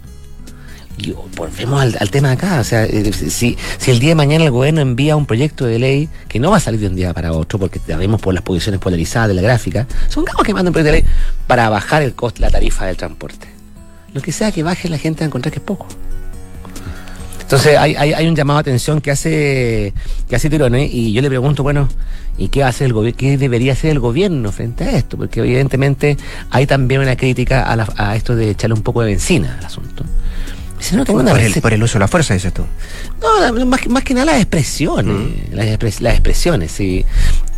Y 0.96 1.12
volvemos 1.36 1.82
al, 1.98 2.10
tema 2.10 2.32
acá. 2.32 2.60
O 2.60 2.64
sea, 2.64 2.84
eh, 2.84 3.12
si, 3.12 3.56
si 3.78 3.90
el 3.90 3.98
día 3.98 4.10
de 4.10 4.14
mañana 4.14 4.44
el 4.44 4.50
gobierno 4.50 4.80
envía 4.80 5.16
un 5.16 5.26
proyecto 5.26 5.66
de 5.66 5.78
ley 5.78 6.08
que 6.28 6.38
no 6.38 6.50
va 6.50 6.58
a 6.58 6.60
salir 6.60 6.80
de 6.80 6.86
un 6.86 6.94
día 6.94 7.12
para 7.12 7.32
otro, 7.32 7.58
porque 7.58 7.80
sabemos 7.86 8.20
por 8.20 8.32
las 8.32 8.42
posiciones 8.42 8.80
polarizadas 8.80 9.28
de 9.28 9.34
la 9.34 9.42
gráfica, 9.42 9.86
son 10.08 10.24
que 10.24 10.52
mandan 10.52 10.68
un 10.68 10.72
proyecto 10.72 10.92
de 10.96 11.02
ley 11.02 11.04
para 11.46 11.68
bajar 11.68 12.02
el 12.02 12.14
costo, 12.14 12.40
la 12.42 12.50
tarifa 12.50 12.86
del 12.86 12.96
transporte. 12.96 13.48
Lo 14.12 14.22
que 14.22 14.30
sea 14.30 14.52
que 14.52 14.62
baje, 14.62 14.88
la 14.88 14.98
gente 14.98 15.20
va 15.20 15.26
a 15.26 15.28
encontrar 15.28 15.52
que 15.52 15.58
es 15.58 15.64
poco. 15.64 15.88
Entonces 17.40 17.76
hay, 17.76 17.94
hay, 17.94 18.26
un 18.26 18.34
llamado 18.34 18.56
a 18.56 18.60
atención 18.60 19.02
que 19.02 19.10
hace 19.10 19.92
que 20.28 20.34
hace 20.34 20.48
Tirone 20.48 20.86
y 20.86 21.12
yo 21.12 21.20
le 21.20 21.28
pregunto, 21.28 21.62
bueno, 21.62 21.88
¿y 22.38 22.48
qué 22.48 22.64
hace 22.64 22.86
el? 22.86 23.14
¿Qué 23.14 23.36
debería 23.36 23.74
hacer 23.74 23.90
el 23.90 24.00
gobierno 24.00 24.50
frente 24.50 24.84
a 24.84 24.92
esto? 24.92 25.18
Porque 25.18 25.40
evidentemente 25.40 26.16
hay 26.50 26.66
también 26.66 27.02
una 27.02 27.16
crítica 27.16 27.62
a, 27.64 27.76
la- 27.76 27.92
a 27.96 28.16
esto 28.16 28.34
de 28.34 28.50
echarle 28.50 28.74
un 28.74 28.82
poco 28.82 29.02
de 29.02 29.08
benzina 29.08 29.56
al 29.58 29.66
asunto. 29.66 30.04
No 30.92 31.04
tengo 31.04 31.20
Por 31.24 31.28
el, 31.28 31.36
receta- 31.36 31.60
por 31.62 31.72
el 31.72 31.82
uso 31.82 31.94
de 31.94 32.00
la 32.00 32.08
fuerza, 32.08 32.34
dices 32.34 32.52
tú. 32.52 32.64
no, 33.20 33.64
más, 33.66 33.80
que- 33.80 33.88
más 33.88 34.04
que 34.04 34.14
nada 34.14 34.26
las 34.32 34.36
expresiones, 34.40 35.16
las, 35.52 35.66
expres- 35.66 36.00
las 36.00 36.14
expresiones, 36.14 36.70
sí. 36.72 37.04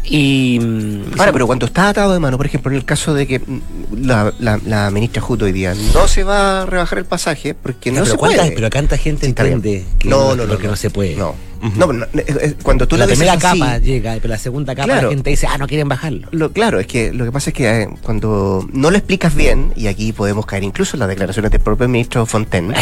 Y 0.09 0.61
mm, 0.61 1.19
Ahora, 1.19 1.33
pero 1.33 1.47
cuando 1.49 1.67
está 1.67 1.89
atado 1.89 2.13
de 2.13 2.21
mano, 2.21 2.37
por 2.37 2.47
ejemplo, 2.47 2.71
en 2.71 2.77
el 2.77 2.85
caso 2.85 3.13
de 3.13 3.27
que 3.27 3.41
mm, 3.41 3.61
la, 4.07 4.33
la, 4.39 4.61
la 4.65 4.91
ministra 4.93 5.21
Juto 5.21 5.47
hoy 5.47 5.53
día 5.53 5.75
no 5.95 6.07
se 6.07 6.23
va 6.23 6.63
a 6.63 6.67
rebajar 6.67 6.99
el 6.99 7.07
pasaje 7.07 7.55
porque 7.55 7.91
no 7.91 8.03
pero 8.03 8.13
se 8.13 8.17
puede. 8.19 8.53
pero 8.53 8.71
cuánta 8.71 8.97
gente 8.99 9.27
entiende 9.27 9.85
que 9.99 10.09
no, 10.09 10.37
no, 10.37 10.47
no, 10.47 10.53
no, 10.53 10.59
que 10.59 10.69
no 10.69 10.77
se 10.77 10.91
puede. 10.91 11.17
No, 11.17 11.35
no, 11.77 11.93
no, 11.93 12.05
eh, 12.05 12.25
eh, 12.29 12.55
cuando 12.63 12.87
tú 12.87 12.97
la 12.97 13.07
primera 13.07 13.33
así, 13.33 13.41
capa 13.41 13.79
llega, 13.79 14.13
pero 14.23 14.29
la 14.29 14.39
segunda 14.39 14.77
capa 14.77 14.85
Claro. 14.87 15.09
la 15.09 15.15
gente 15.15 15.31
dice, 15.31 15.49
ah, 15.51 15.59
no 15.59 15.67
quieren 15.67 15.89
bajarlo. 15.89 16.29
Lo, 16.31 16.53
claro, 16.53 16.79
es 16.79 16.87
que 16.87 17.13
lo 17.13 17.25
que 17.25 17.33
pasa 17.33 17.51
es 17.51 17.55
que 17.55 17.83
eh, 17.83 17.89
cuando 18.03 18.65
no 18.73 18.93
lo 18.93 18.97
explicas 18.97 19.35
bien, 19.35 19.73
y 19.75 19.89
aquí 19.89 20.13
podemos 20.13 20.47
caer 20.47 20.63
incluso 20.63 20.95
en 20.97 21.01
las 21.01 21.09
declaraciones 21.09 21.51
del 21.51 21.61
propio 21.63 21.89
ministro 21.89 22.25
Fontaine, 22.27 22.73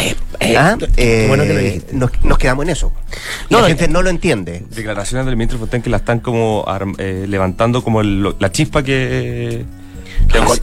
¿ah? 0.55 0.77
Eh, 0.97 1.25
bueno 1.27 1.43
que 1.43 1.53
lo 1.53 1.59
dijiste. 1.59 1.93
nos, 1.95 2.11
nos 2.23 2.37
quedamos 2.37 2.63
en 2.65 2.69
eso. 2.71 2.91
Y 3.49 3.53
No, 3.53 3.61
la 3.61 3.67
eh, 3.67 3.69
gente 3.69 3.87
no 3.87 4.01
lo 4.01 4.09
entiende. 4.09 4.63
Declaraciones 4.69 5.25
del 5.25 5.35
ministro 5.35 5.59
Fontaine 5.59 5.83
que 5.83 5.89
la 5.89 5.97
están 5.97 6.19
como 6.19 6.65
eh, 6.97 7.25
levantando 7.27 7.83
como 7.83 8.01
el- 8.01 8.35
la 8.39 8.51
chispa 8.51 8.83
que... 8.83 9.65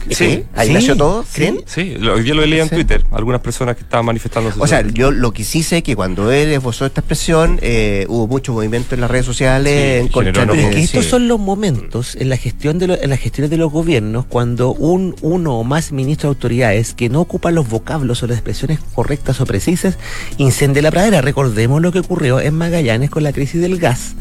que- 0.07 0.15
Sí, 0.15 0.25
sí, 0.25 0.43
ahí 0.55 0.67
sí, 0.67 0.73
nació 0.73 0.95
todo, 0.97 1.23
sí. 1.23 1.29
¿creen? 1.33 1.61
sí, 1.65 1.95
lo- 1.99 2.13
hoy 2.13 2.23
día 2.23 2.33
lo 2.33 2.45
leí 2.45 2.59
en. 2.59 2.69
Twitter, 2.69 3.03
algunas 3.11 3.41
personas 3.41 3.75
que 3.75 3.83
estaban 3.83 4.05
manifestándose. 4.05 4.59
O 4.59 4.67
sea, 4.67 4.79
sobre- 4.81 4.93
yo 4.93 5.11
lo 5.11 5.31
que 5.31 5.43
sí 5.43 5.63
sé 5.63 5.77
es 5.77 5.83
que 5.83 5.95
cuando 5.95 6.31
él 6.31 6.49
esbozó 6.51 6.85
esta 6.85 7.01
expresión, 7.01 7.59
eh, 7.61 8.05
hubo 8.09 8.27
mucho 8.27 8.53
movimiento 8.53 8.95
en 8.95 9.01
las 9.01 9.11
redes 9.11 9.25
sociales 9.25 9.73
Sí, 9.73 9.99
en 10.01 10.07
contra 10.09 10.33
generó 10.33 10.53
de 10.53 10.59
Pero 10.59 10.69
es 10.69 10.75
que 10.75 10.83
estos 10.83 11.03
sí. 11.05 11.09
son 11.09 11.27
los 11.27 11.39
momentos 11.39 12.15
en 12.15 12.29
la 12.29 12.37
gestión 12.37 12.79
de 12.79 12.87
lo- 12.87 13.01
en 13.01 13.09
las 13.09 13.19
gestiones 13.19 13.49
de 13.49 13.57
los 13.57 13.71
gobiernos 13.71 14.25
cuando 14.25 14.73
un 14.73 15.15
uno 15.21 15.59
o 15.59 15.63
más 15.63 15.91
ministros 15.91 16.23
de 16.31 16.35
autoridades 16.35 16.93
que 16.93 17.09
no 17.09 17.21
ocupan 17.21 17.55
los 17.55 17.67
vocablos 17.69 18.23
o 18.23 18.27
las 18.27 18.37
expresiones 18.37 18.79
correctas 18.93 19.39
o 19.41 19.45
precisas 19.45 19.97
incendia 20.37 20.81
la 20.81 20.91
pradera. 20.91 21.21
Recordemos 21.21 21.81
lo 21.81 21.91
que 21.91 21.99
ocurrió 21.99 22.39
en 22.39 22.55
Magallanes 22.55 23.09
con 23.09 23.23
la 23.23 23.33
crisis 23.33 23.61
del 23.61 23.77
gas, 23.79 24.15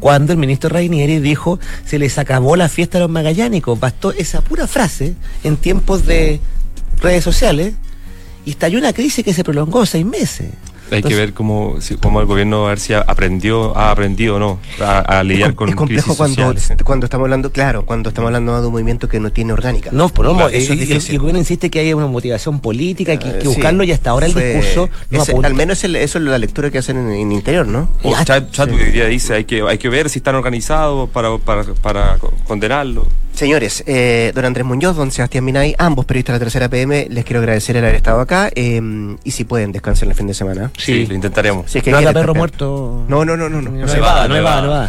cuando 0.00 0.32
el 0.32 0.38
ministro 0.38 0.68
Rainieri 0.70 1.18
dijo 1.20 1.58
se 1.86 1.98
les 1.98 2.18
acabó 2.18 2.56
la 2.56 2.68
fiesta 2.68 2.98
a 2.98 3.02
los 3.02 3.10
magallánicos. 3.10 3.78
Bastó 3.78 4.12
esa 4.12 4.40
pura 4.40 4.66
frase 4.74 5.14
en 5.44 5.56
tiempos 5.56 6.04
de 6.04 6.40
redes 7.00 7.22
sociales 7.22 7.74
y 8.44 8.50
estalló 8.50 8.76
una 8.76 8.92
crisis 8.92 9.24
que 9.24 9.32
se 9.32 9.44
prolongó 9.44 9.86
seis 9.86 10.04
meses. 10.04 10.48
Hay 10.90 11.02
que 11.02 11.14
ver 11.14 11.32
cómo, 11.32 11.80
si, 11.80 11.96
cómo 11.96 12.20
el 12.20 12.26
gobierno 12.26 12.66
a 12.66 12.70
ver 12.70 12.80
si 12.80 12.94
aprendió, 12.94 13.76
ha 13.76 13.90
aprendido 13.90 14.36
o 14.36 14.38
no 14.38 14.58
a, 14.80 15.22
lidiar 15.22 15.50
es, 15.50 15.56
con 15.56 15.68
Es 15.68 15.74
complejo 15.74 16.16
cuando, 16.16 16.54
cuando 16.84 17.06
estamos 17.06 17.24
hablando, 17.24 17.50
claro, 17.50 17.84
cuando 17.84 18.10
estamos 18.10 18.28
hablando 18.28 18.60
de 18.60 18.66
un 18.66 18.72
movimiento 18.72 19.08
que 19.08 19.20
no 19.20 19.32
tiene 19.32 19.52
orgánica. 19.52 19.90
No, 19.92 20.08
por 20.08 20.26
no, 20.26 20.48
eso 20.48 20.72
es 20.72 20.78
difícil. 20.78 21.12
Y 21.12 21.14
el 21.16 21.20
gobierno 21.20 21.38
insiste 21.38 21.70
que 21.70 21.80
hay 21.80 21.92
una 21.94 22.06
motivación 22.06 22.60
política, 22.60 23.16
que 23.18 23.28
hay 23.28 23.38
que 23.38 23.48
buscarlo 23.48 23.84
y 23.84 23.92
hasta 23.92 24.10
ahora 24.10 24.26
el 24.26 24.34
discurso 24.34 24.88
no 25.10 25.22
ese, 25.22 25.34
Al 25.42 25.54
menos 25.54 25.82
el, 25.84 25.96
eso 25.96 26.18
es 26.18 26.24
la 26.24 26.38
lectura 26.38 26.70
que 26.70 26.78
hacen 26.78 26.96
en, 26.96 27.10
el 27.10 27.32
interior, 27.32 27.66
¿no? 27.66 27.88
O 28.02 28.14
Chat, 28.24 28.50
Chat 28.50 28.68
sí. 28.68 28.76
hoy 28.76 28.90
día 28.90 29.06
dice 29.06 29.34
hay 29.34 29.44
que, 29.44 29.62
hay 29.62 29.78
que 29.78 29.88
ver 29.88 30.10
si 30.10 30.18
están 30.18 30.34
organizados 30.34 31.08
para, 31.10 31.36
para, 31.38 31.64
para 31.64 32.18
condenarlo. 32.46 33.06
Señores, 33.34 33.82
eh, 33.88 34.30
don 34.32 34.44
Andrés 34.44 34.64
Muñoz, 34.64 34.94
don 34.94 35.10
Sebastián 35.10 35.44
Minay, 35.44 35.74
ambos 35.78 36.04
periodistas 36.04 36.34
de 36.34 36.38
la 36.38 36.44
tercera 36.44 36.68
PM, 36.68 37.08
les 37.10 37.24
quiero 37.24 37.40
agradecer 37.40 37.76
el 37.76 37.82
haber 37.82 37.96
estado 37.96 38.20
acá 38.20 38.48
eh, 38.54 38.80
y 39.24 39.30
si 39.32 39.42
pueden 39.42 39.72
descansar 39.72 40.08
el 40.08 40.14
fin 40.14 40.28
de 40.28 40.34
semana. 40.34 40.70
Sí, 40.76 41.02
sí 41.02 41.06
lo 41.06 41.14
intentaremos. 41.14 41.70
Si 41.70 41.78
es 41.78 41.84
que 41.84 41.90
no 41.90 42.12
perro 42.12 42.34
muerto. 42.34 43.04
No, 43.08 43.24
no, 43.24 43.36
no, 43.36 43.48
no. 43.48 43.62
No, 43.62 43.70
no, 43.70 43.86
no 43.86 44.00
va, 44.00 44.28
no 44.28 44.42
va, 44.42 44.60
no 44.60 44.70
va. 44.70 44.88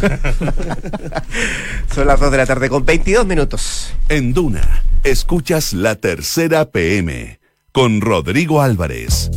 Son 1.94 2.06
las 2.06 2.20
2 2.20 2.30
de 2.30 2.36
la 2.36 2.46
tarde 2.46 2.68
con 2.68 2.84
22 2.84 3.26
minutos. 3.26 3.94
En 4.08 4.32
Duna, 4.34 4.82
escuchas 5.04 5.72
la 5.72 5.94
tercera 5.94 6.66
PM 6.66 7.38
con 7.72 8.00
Rodrigo 8.00 8.60
Álvarez. 8.60 9.30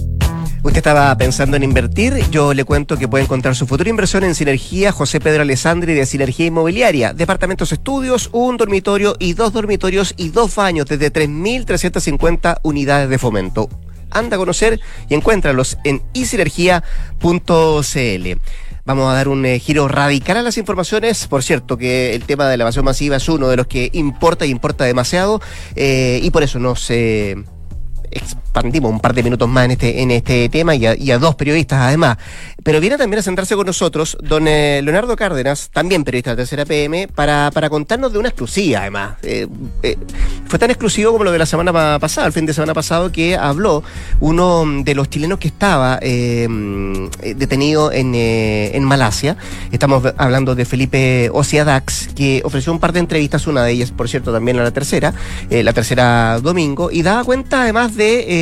Usted 0.62 0.78
estaba 0.78 1.18
pensando 1.18 1.56
en 1.56 1.64
invertir, 1.64 2.14
yo 2.32 2.54
le 2.54 2.66
cuento 2.66 2.98
que 2.98 3.08
puede 3.08 3.24
encontrar 3.24 3.56
su 3.56 3.66
futura 3.66 3.90
inversión 3.90 4.26
en 4.26 4.36
Sinergia 4.36 4.92
José 4.92 5.22
Pedro 5.22 5.44
Alessandri 5.44 5.94
de 5.94 6.06
Sinergia 6.06 6.48
Inmobiliaria. 6.48 7.14
Departamentos 7.14 7.72
estudios, 7.72 8.30
un 8.34 8.58
dormitorio 8.58 9.16
y 9.20 9.34
dos 9.34 9.54
dormitorios 9.54 10.14
y 10.18 10.30
dos 10.30 10.54
baños 10.54 10.86
desde 10.88 11.14
3.350 11.14 12.60
unidades 12.64 13.10
de 13.10 13.18
fomento. 13.18 13.70
Anda 14.12 14.36
a 14.36 14.40
conocer 14.40 14.80
y 15.08 15.16
encuéntralos 15.16 15.78
en 15.84 16.02
isinergia.cl. 16.14 16.82
Vamos 18.86 19.12
a 19.12 19.14
dar 19.14 19.28
un 19.28 19.46
eh, 19.46 19.60
giro 19.60 19.88
radical 19.88 20.38
a 20.38 20.42
las 20.42 20.58
informaciones. 20.58 21.28
Por 21.28 21.44
cierto, 21.44 21.78
que 21.78 22.16
el 22.16 22.24
tema 22.24 22.48
de 22.48 22.58
la 22.58 22.64
evasión 22.64 22.86
masiva 22.86 23.18
es 23.18 23.30
uno 23.30 23.48
de 23.48 23.58
los 23.58 23.68
que 23.68 23.92
importa 23.94 24.48
y 24.48 24.50
importa 24.50 24.84
demasiado. 24.84 25.42
Eh, 25.76 26.20
y 26.24 26.32
por 26.32 26.42
eso 26.42 26.58
nos 26.58 26.90
eh, 26.90 27.36
expandimos 28.50 28.92
un 28.92 29.00
par 29.00 29.14
de 29.14 29.22
minutos 29.22 29.48
más 29.48 29.66
en 29.66 29.72
este, 29.72 30.02
en 30.02 30.12
este 30.12 30.50
tema 30.50 30.76
y 30.76 30.86
a, 30.86 30.98
y 30.98 31.12
a 31.12 31.20
dos 31.20 31.36
periodistas 31.36 31.80
además. 31.82 32.18
Pero 32.64 32.82
viene 32.82 32.98
también 32.98 33.20
a 33.20 33.24
sentarse 33.24 33.56
con 33.56 33.66
nosotros 33.66 34.18
don 34.22 34.48
eh, 34.48 34.82
Leonardo 34.84 35.16
Cárdenas, 35.16 35.70
también 35.72 36.04
periodista 36.04 36.32
de 36.32 36.38
Tercera 36.38 36.66
PM, 36.66 37.08
para, 37.08 37.52
para 37.54 37.70
contarnos 37.70 38.12
de 38.12 38.20
una 38.20 38.30
exclusiva 38.30 38.82
además. 38.82 39.18
Eh, 39.24 39.48
eh, 39.84 39.98
fue 40.48 40.60
tan 40.60 40.70
exclusivo 40.72 41.12
como 41.12 41.24
lo 41.24 41.32
de 41.32 41.38
la 41.38 41.46
semana 41.46 42.00
pasada, 42.00 42.26
el 42.28 42.34
fin 42.34 42.46
de 42.46 42.54
semana 42.54 42.74
pasado, 42.74 43.12
que 43.12 43.38
habló 43.38 43.84
uno 44.20 44.66
de 44.84 44.96
los 44.96 45.10
chilenos 45.10 45.40
que 45.40 45.48
estaba 45.48 46.00
detenido 46.00 47.92
en, 47.92 48.16
en 48.16 48.84
Malasia. 48.84 49.38
Estamos 49.72 50.04
hablando 50.18 50.56
de 50.56 50.66
Felipe 50.66 51.30
Ociadax, 51.32 52.10
que 52.16 52.42
ofreció 52.44 52.74
un 52.74 52.80
par 52.80 52.94
de 52.94 53.00
entrevistas, 53.00 53.46
una 53.46 53.64
de 53.64 53.72
ellas, 53.74 53.92
por 53.92 54.10
cierto, 54.10 54.34
también 54.34 54.58
a 54.60 54.64
la 54.64 54.72
tercera, 54.72 55.14
la 55.50 55.74
tercera 55.74 56.40
domingo, 56.42 56.90
y 56.92 57.04
daba 57.04 57.24
cuenta 57.24 57.62
además 57.62 57.96
de 57.96 58.39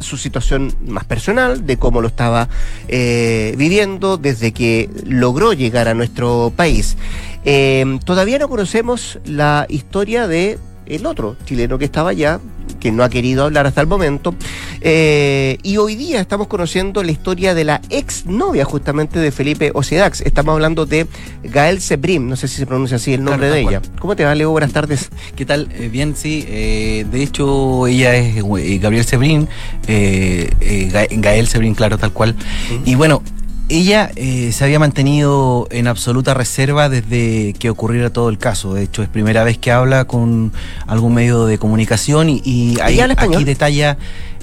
su 0.00 0.16
situación 0.16 0.74
más 0.86 1.04
personal, 1.04 1.66
de 1.66 1.76
cómo 1.76 2.00
lo 2.00 2.08
estaba 2.08 2.48
eh, 2.88 3.54
viviendo 3.56 4.16
desde 4.16 4.52
que 4.52 4.88
logró 5.04 5.52
llegar 5.52 5.88
a 5.88 5.94
nuestro 5.94 6.52
país. 6.54 6.96
Eh, 7.44 7.98
todavía 8.04 8.38
no 8.38 8.48
conocemos 8.48 9.18
la 9.24 9.66
historia 9.68 10.26
de 10.26 10.58
el 10.86 11.06
otro 11.06 11.36
chileno 11.44 11.78
que 11.78 11.84
estaba 11.84 12.10
allá, 12.10 12.40
que 12.78 12.92
no 12.92 13.02
ha 13.02 13.08
querido 13.08 13.44
hablar 13.44 13.66
hasta 13.66 13.80
el 13.80 13.86
momento. 13.86 14.34
Eh, 14.80 15.58
y 15.62 15.76
hoy 15.76 15.96
día 15.96 16.20
estamos 16.20 16.46
conociendo 16.46 17.02
la 17.02 17.12
historia 17.12 17.54
de 17.54 17.64
la 17.64 17.80
ex 17.90 18.26
novia 18.26 18.64
justamente 18.64 19.18
de 19.18 19.30
Felipe 19.30 19.70
Ocedax. 19.74 20.20
Estamos 20.22 20.52
hablando 20.52 20.86
de 20.86 21.06
Gael 21.42 21.80
Sebrim, 21.80 22.28
no 22.28 22.36
sé 22.36 22.48
si 22.48 22.56
se 22.56 22.66
pronuncia 22.66 22.96
así 22.96 23.14
el 23.14 23.24
nombre 23.24 23.48
claro, 23.48 23.54
de 23.54 23.60
ella. 23.60 23.82
¿Cómo 23.98 24.16
te 24.16 24.24
va, 24.24 24.34
Leo? 24.34 24.50
Buenas 24.50 24.72
tardes. 24.72 25.10
¿Qué 25.36 25.44
tal? 25.44 25.68
Eh, 25.72 25.88
bien, 25.88 26.14
sí. 26.16 26.44
Eh, 26.48 27.06
de 27.10 27.22
hecho, 27.22 27.86
ella 27.86 28.14
es 28.14 28.36
Gabriel 28.80 29.04
Sebrim, 29.04 29.46
Gael 29.86 31.46
Sebrim, 31.48 31.74
claro, 31.74 31.98
tal 31.98 32.12
cual. 32.12 32.34
Uh 32.70 32.74
-huh. 32.74 32.82
Y 32.84 32.94
bueno, 32.94 33.22
ella 33.68 34.10
eh, 34.16 34.50
se 34.52 34.64
había 34.64 34.78
mantenido 34.78 35.68
en 35.70 35.86
absoluta 35.86 36.34
reserva 36.34 36.88
desde 36.88 37.54
que 37.54 37.70
ocurriera 37.70 38.10
todo 38.10 38.28
el 38.28 38.38
caso. 38.38 38.74
De 38.74 38.82
hecho, 38.82 39.02
es 39.02 39.08
primera 39.08 39.44
vez 39.44 39.58
que 39.58 39.70
habla 39.70 40.06
con 40.06 40.52
algún 40.86 41.14
medio 41.14 41.46
de 41.46 41.58
comunicación 41.58 42.30
y, 42.30 42.40
y 42.44 42.76
ahí, 42.80 43.00
aquí 43.00 43.44
detalla. 43.44 43.98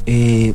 Eh, 0.06 0.54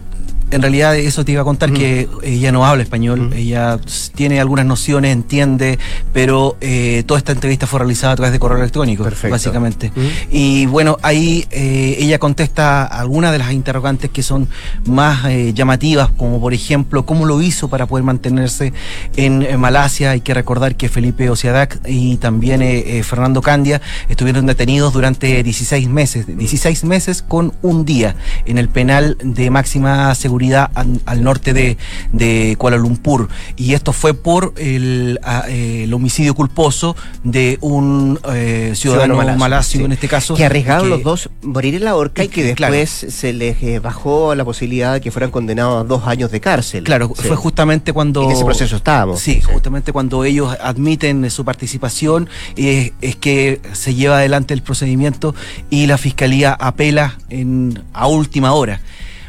en 0.50 0.62
realidad 0.62 0.96
eso 0.96 1.24
te 1.24 1.32
iba 1.32 1.42
a 1.42 1.44
contar 1.44 1.70
mm. 1.70 1.74
que 1.74 2.08
ella 2.22 2.52
no 2.52 2.66
habla 2.66 2.82
español, 2.82 3.30
mm. 3.30 3.32
ella 3.34 3.78
tiene 4.14 4.40
algunas 4.40 4.66
nociones, 4.66 5.12
entiende, 5.12 5.78
pero 6.12 6.56
eh, 6.60 7.04
toda 7.06 7.18
esta 7.18 7.32
entrevista 7.32 7.66
fue 7.66 7.78
realizada 7.80 8.14
a 8.14 8.16
través 8.16 8.32
de 8.32 8.38
correo 8.38 8.58
electrónico, 8.58 9.04
Perfecto. 9.04 9.32
básicamente. 9.32 9.92
Mm. 9.94 10.00
Y 10.30 10.66
bueno, 10.66 10.96
ahí 11.02 11.46
eh, 11.50 11.96
ella 11.98 12.18
contesta 12.18 12.84
algunas 12.84 13.32
de 13.32 13.38
las 13.38 13.52
interrogantes 13.52 14.10
que 14.10 14.22
son 14.22 14.48
más 14.86 15.24
eh, 15.26 15.52
llamativas, 15.54 16.10
como 16.10 16.40
por 16.40 16.52
ejemplo, 16.52 17.06
cómo 17.06 17.26
lo 17.26 17.40
hizo 17.42 17.68
para 17.68 17.86
poder 17.86 18.04
mantenerse 18.04 18.72
en, 19.16 19.42
en 19.42 19.60
Malasia. 19.60 20.10
Hay 20.10 20.20
que 20.20 20.34
recordar 20.34 20.76
que 20.76 20.88
Felipe 20.88 21.30
Ociadac 21.30 21.80
y 21.86 22.16
también 22.16 22.62
eh, 22.62 23.02
Fernando 23.04 23.40
Candia 23.40 23.80
estuvieron 24.08 24.46
detenidos 24.46 24.92
durante 24.92 25.42
16 25.42 25.88
meses, 25.88 26.26
16 26.26 26.84
meses 26.84 27.22
con 27.22 27.52
un 27.62 27.84
día 27.84 28.16
en 28.46 28.58
el 28.58 28.68
penal 28.68 29.16
de 29.22 29.50
máxima 29.50 30.14
seguridad 30.14 30.39
al, 30.74 31.00
al 31.04 31.22
norte 31.22 31.52
de, 31.52 31.76
de, 32.12 32.56
Kuala 32.58 32.76
Lumpur. 32.76 33.28
Y 33.56 33.74
esto 33.74 33.92
fue 33.92 34.14
por 34.14 34.54
el, 34.56 35.20
el 35.48 35.92
homicidio 35.92 36.34
culposo 36.34 36.96
de 37.24 37.58
un 37.60 38.18
eh, 38.32 38.72
ciudadano, 38.74 39.14
ciudadano 39.14 39.38
malasio, 39.38 39.80
sí. 39.80 39.84
en 39.84 39.92
este 39.92 40.08
caso. 40.08 40.34
Que 40.34 40.44
arriesgaron 40.44 40.84
que, 40.84 40.90
los 40.90 41.02
dos 41.02 41.30
morir 41.42 41.74
en 41.74 41.84
la 41.84 41.96
horca 41.96 42.24
y 42.24 42.28
que, 42.28 42.42
después 42.42 42.98
claro. 43.00 43.12
se 43.12 43.32
les 43.32 43.62
eh, 43.62 43.78
bajó 43.78 44.34
la 44.34 44.44
posibilidad 44.44 44.94
de 44.94 45.00
que 45.00 45.10
fueran 45.10 45.30
condenados 45.30 45.84
a 45.84 45.84
dos 45.84 46.06
años 46.06 46.30
de 46.30 46.40
cárcel. 46.40 46.84
Claro, 46.84 47.12
sí. 47.16 47.26
fue 47.26 47.36
justamente 47.36 47.92
cuando. 47.92 48.24
En 48.24 48.30
ese 48.30 48.44
proceso 48.44 48.76
estábamos. 48.76 49.20
Sí, 49.20 49.34
sí. 49.34 49.42
justamente 49.42 49.92
cuando 49.92 50.24
ellos 50.24 50.56
admiten 50.60 51.30
su 51.30 51.44
participación, 51.44 52.28
eh, 52.56 52.92
es 53.00 53.16
que 53.16 53.60
se 53.72 53.94
lleva 53.94 54.18
adelante 54.18 54.54
el 54.54 54.62
procedimiento 54.62 55.34
y 55.68 55.86
la 55.86 55.98
fiscalía 55.98 56.52
apela 56.52 57.18
en, 57.28 57.82
a 57.92 58.06
última 58.06 58.52
hora. 58.52 58.80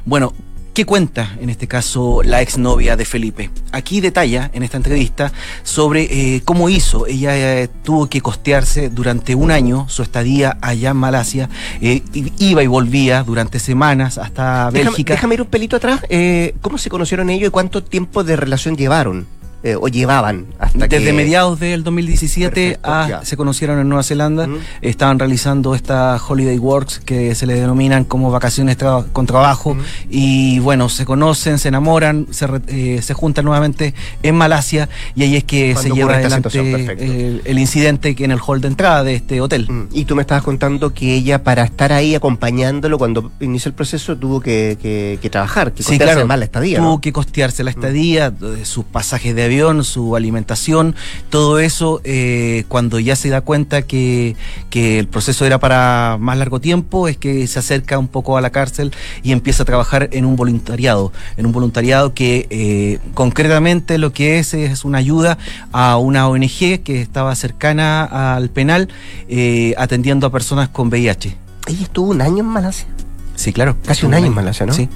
Bueno, 0.05 0.33
¿Qué 0.81 0.85
cuenta 0.87 1.37
en 1.39 1.51
este 1.51 1.67
caso 1.67 2.23
la 2.23 2.41
exnovia 2.41 2.97
de 2.97 3.05
Felipe? 3.05 3.51
Aquí 3.71 4.01
detalla 4.01 4.49
en 4.51 4.63
esta 4.63 4.77
entrevista 4.77 5.31
sobre 5.61 6.07
eh, 6.09 6.41
cómo 6.43 6.69
hizo. 6.69 7.05
Ella 7.05 7.37
eh, 7.37 7.69
tuvo 7.83 8.09
que 8.09 8.19
costearse 8.19 8.89
durante 8.89 9.35
un 9.35 9.51
año 9.51 9.85
su 9.89 10.01
estadía 10.01 10.57
allá 10.59 10.89
en 10.89 10.97
Malasia. 10.97 11.51
Eh, 11.81 12.01
iba 12.39 12.63
y 12.63 12.65
volvía 12.65 13.21
durante 13.21 13.59
semanas 13.59 14.17
hasta 14.17 14.71
déjame, 14.71 14.89
Bélgica. 14.89 15.13
Déjame 15.13 15.35
ir 15.35 15.43
un 15.43 15.49
pelito 15.49 15.75
atrás. 15.75 16.01
¿Cómo 16.61 16.79
se 16.79 16.89
conocieron 16.89 17.29
ellos 17.29 17.49
y 17.49 17.51
cuánto 17.51 17.83
tiempo 17.83 18.23
de 18.23 18.35
relación 18.35 18.75
llevaron? 18.75 19.27
Eh, 19.63 19.75
o 19.79 19.87
llevaban 19.87 20.47
hasta 20.57 20.87
desde 20.87 21.05
que... 21.05 21.13
mediados 21.13 21.59
del 21.59 21.83
2017 21.83 22.79
Perfecto, 22.81 22.89
a, 22.89 23.25
se 23.25 23.37
conocieron 23.37 23.79
en 23.79 23.89
Nueva 23.89 24.03
Zelanda 24.03 24.47
estaban 24.81 25.19
realizando 25.19 25.75
esta 25.75 26.19
holiday 26.27 26.57
works 26.57 26.99
que 26.99 27.35
se 27.35 27.45
le 27.45 27.55
denominan 27.55 28.03
como 28.03 28.31
vacaciones 28.31 28.77
tra 28.77 29.03
con 29.13 29.25
trabajo. 29.25 29.77
Y 30.09 30.59
bueno 30.59 30.89
se 30.89 31.05
conocen 31.05 31.59
se 31.59 31.67
enamoran 31.67 32.27
se, 32.31 32.47
eh, 32.67 33.01
se 33.01 33.13
juntan 33.13 33.45
nuevamente 33.45 33.93
en 34.23 34.35
Malasia 34.35 34.89
y 35.15 35.23
ahí 35.23 35.35
es 35.35 35.43
que 35.43 35.75
se 35.75 35.91
lleva 35.91 36.15
adelante 36.15 36.59
el, 36.59 37.41
el, 37.45 37.59
incidente 37.59 38.15
que 38.15 38.25
en 38.25 38.31
el 38.31 38.39
hall 38.39 38.61
de 38.61 38.67
entrada 38.67 39.03
de 39.03 39.15
este 39.15 39.41
hotel. 39.41 39.69
Y 39.91 40.05
tú 40.05 40.15
me 40.15 40.21
estabas 40.21 40.43
contando 40.43 40.93
que 40.93 41.13
ella 41.13 41.43
para 41.43 41.63
estar 41.63 41.93
ahí 41.93 42.15
acompañándolo 42.15 42.97
cuando 42.97 43.31
inició 43.39 43.69
el 43.69 43.75
proceso 43.75 44.17
tuvo 44.17 44.39
que, 44.39 44.77
que, 44.81 45.19
que 45.21 45.29
trabajar 45.29 45.73
que 45.73 45.83
sí, 45.83 45.97
claro, 45.99 46.25
más 46.25 46.39
la 46.39 46.45
estadía 46.45 46.79
tuvo 46.79 46.89
¿no? 46.89 47.01
que 47.01 47.13
costearse 47.13 47.63
la 47.63 47.69
estadía 47.71 48.33
sus 48.63 48.85
pasajes 48.85 49.35
de 49.35 49.50
avión, 49.51 49.83
su 49.83 50.15
alimentación, 50.15 50.95
todo 51.29 51.59
eso, 51.59 51.99
eh, 52.05 52.63
cuando 52.69 52.99
ya 52.99 53.17
se 53.17 53.29
da 53.29 53.41
cuenta 53.41 53.81
que, 53.81 54.37
que, 54.69 54.97
el 54.97 55.07
proceso 55.07 55.45
era 55.45 55.59
para 55.59 56.17
más 56.19 56.37
largo 56.37 56.61
tiempo, 56.61 57.09
es 57.09 57.17
que 57.17 57.45
se 57.47 57.59
acerca 57.59 57.99
un 57.99 58.07
poco 58.07 58.37
a 58.37 58.41
la 58.41 58.49
cárcel 58.49 58.93
y 59.23 59.33
empieza 59.33 59.63
a 59.63 59.65
trabajar 59.65 60.09
en 60.13 60.23
un 60.25 60.37
voluntariado, 60.37 61.11
en 61.35 61.45
un 61.45 61.51
voluntariado 61.51 62.13
que 62.13 62.47
eh, 62.49 62.99
concretamente 63.13 63.97
lo 63.97 64.13
que 64.13 64.39
es 64.39 64.53
es 64.53 64.85
una 64.85 64.99
ayuda 64.99 65.37
a 65.73 65.97
una 65.97 66.29
ONG 66.29 66.81
que 66.83 67.01
estaba 67.01 67.35
cercana 67.35 68.35
al 68.35 68.49
penal, 68.49 68.87
eh, 69.27 69.73
atendiendo 69.77 70.27
a 70.27 70.31
personas 70.31 70.69
con 70.69 70.87
VIH. 70.87 71.35
¿Ella 71.67 71.83
estuvo 71.83 72.11
un 72.11 72.21
año 72.21 72.39
en 72.39 72.45
Malasia? 72.45 72.87
Sí, 73.35 73.51
claro. 73.51 73.75
Casi 73.85 74.05
un 74.05 74.13
año 74.13 74.27
en 74.27 74.33
Malasia, 74.33 74.65
¿no? 74.65 74.73
Sí. 74.73 74.87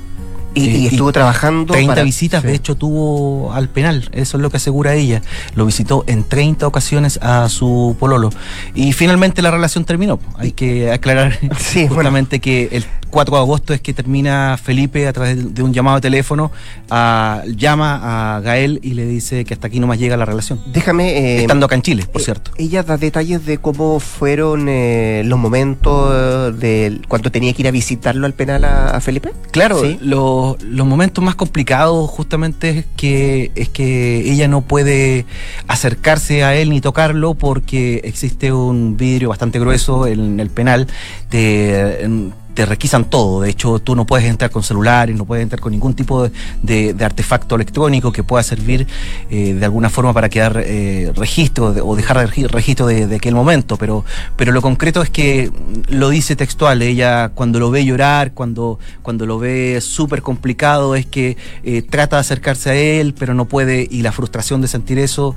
Y, 0.56 0.70
y, 0.70 0.88
estuvo 0.88 1.12
trabajando. 1.12 1.74
30 1.74 1.92
para... 1.94 2.04
visitas, 2.04 2.42
sí. 2.42 2.48
de 2.48 2.56
hecho, 2.56 2.76
tuvo 2.76 3.54
al 3.54 3.70
penal. 3.70 4.10
Eso 4.14 4.38
es 4.38 4.42
lo 4.42 4.50
que 4.50 4.58
asegura 4.58 4.96
ella. 4.96 5.22
Lo 5.56 5.66
visitó 5.66 6.04
en 6.08 6.24
30 6.24 6.66
ocasiones 6.66 7.20
a 7.22 7.50
su 7.50 7.96
pololo. 8.00 8.30
Y 8.74 8.94
finalmente 8.94 9.42
la 9.42 9.52
relación 9.52 9.86
terminó. 9.86 10.20
Hay 10.38 10.54
que 10.54 10.92
aclarar 10.92 11.38
sí, 11.58 11.88
justamente 11.90 12.38
bueno. 12.38 12.44
que 12.44 12.78
el, 12.78 12.86
4 13.10 13.36
de 13.36 13.42
agosto 13.42 13.74
es 13.74 13.82
que 13.82 13.94
termina 13.94 14.58
Felipe 14.62 15.08
a 15.08 15.14
través 15.14 15.54
de 15.54 15.64
un 15.64 15.74
llamado 15.74 15.98
de 15.98 16.02
teléfono, 16.02 16.52
a, 16.90 17.44
llama 17.56 18.36
a 18.36 18.40
Gael 18.42 18.80
y 18.84 18.94
le 18.94 19.06
dice 19.06 19.46
que 19.46 19.54
hasta 19.54 19.68
aquí 19.68 19.80
nomás 19.80 20.00
llega 20.00 20.18
la 20.18 20.26
relación. 20.26 20.60
Déjame... 20.68 21.18
Eh, 21.18 21.42
Estando 21.42 21.66
acá 21.66 21.76
en 21.76 21.82
Chile, 21.82 22.06
por 22.12 22.22
eh, 22.22 22.26
cierto. 22.26 22.52
Ella 22.58 22.84
da 22.84 22.98
detalles 22.98 23.46
de 23.46 23.58
cómo 23.58 24.00
fueron 24.00 24.68
eh, 24.70 25.24
los 25.26 25.40
momentos 25.40 26.60
de 26.60 27.02
cuando 27.08 27.32
tenía 27.32 27.54
que 27.54 27.62
ir 27.62 27.68
a 27.68 27.72
visitarlo 27.72 28.26
al 28.26 28.34
penal 28.34 28.66
a, 28.66 29.00
Felipe. 29.02 29.34
Claro, 29.52 29.82
los, 30.02 30.62
los 30.62 30.88
momentos 30.88 31.24
más 31.24 31.36
complicados 31.36 32.10
justamente 32.10 32.70
es 32.70 32.86
que, 32.98 33.52
es 33.56 33.70
que 33.70 34.32
ella 34.32 34.48
no 34.48 34.62
puede 34.62 35.26
acercarse 35.68 36.44
a 36.44 36.56
él 36.56 36.70
ni 36.70 36.82
tocarlo 36.82 37.34
porque 37.34 38.02
existe 38.04 38.52
un 38.52 38.98
vidrio 38.98 39.30
bastante 39.30 39.60
grueso 39.60 40.08
en 40.08 40.40
el 40.40 40.50
penal 40.50 40.88
de 41.30 42.32
te 42.56 42.66
requisan 42.66 43.06
todo. 43.06 43.42
De 43.42 43.50
hecho, 43.50 43.80
tú 43.80 43.96
no 43.96 44.06
puedes 44.06 44.26
entrar 44.28 44.50
con 44.50 44.64
celulares, 44.64 45.16
no 45.16 45.26
puedes 45.26 45.44
entrar 45.44 45.60
con 45.60 45.74
ningún 45.74 45.94
tipo 45.94 46.30
de, 46.64 46.96
artefacto 47.02 47.56
electrónico 47.56 48.12
que 48.12 48.24
pueda 48.24 48.42
servir 48.42 48.88
eh, 49.30 49.54
de 49.54 49.66
alguna 49.66 49.90
forma 49.90 50.14
para 50.14 50.30
quedar 50.30 50.64
eh, 50.66 51.12
registro 51.16 51.68
o 51.68 51.96
dejar 51.96 52.18
registro 52.18 52.88
de, 52.88 53.14
aquel 53.16 53.36
momento. 53.36 53.78
Pero, 53.78 54.06
pero 54.38 54.54
lo 54.54 54.62
concreto 54.62 55.02
es 55.02 55.10
que 55.10 55.52
lo 55.90 56.10
dice 56.10 56.36
textual. 56.36 56.82
Ella 56.82 57.30
cuando 57.36 57.60
lo 57.60 57.70
ve 57.70 57.84
llorar, 57.84 58.32
cuando, 58.32 58.80
cuando 59.04 59.26
lo 59.26 59.38
ve 59.38 59.80
súper 59.82 60.22
complicado, 60.22 60.96
es 60.96 61.06
que 61.06 61.38
eh, 61.64 61.82
trata 61.82 62.16
de 62.16 62.22
acercarse 62.22 62.70
a 62.70 62.76
él, 62.76 63.14
pero 63.14 63.34
no 63.34 63.46
puede. 63.46 63.86
Y 63.92 64.02
la 64.02 64.14
frustración 64.14 64.62
de 64.62 64.70
sentir 64.70 64.98
eso 64.98 65.36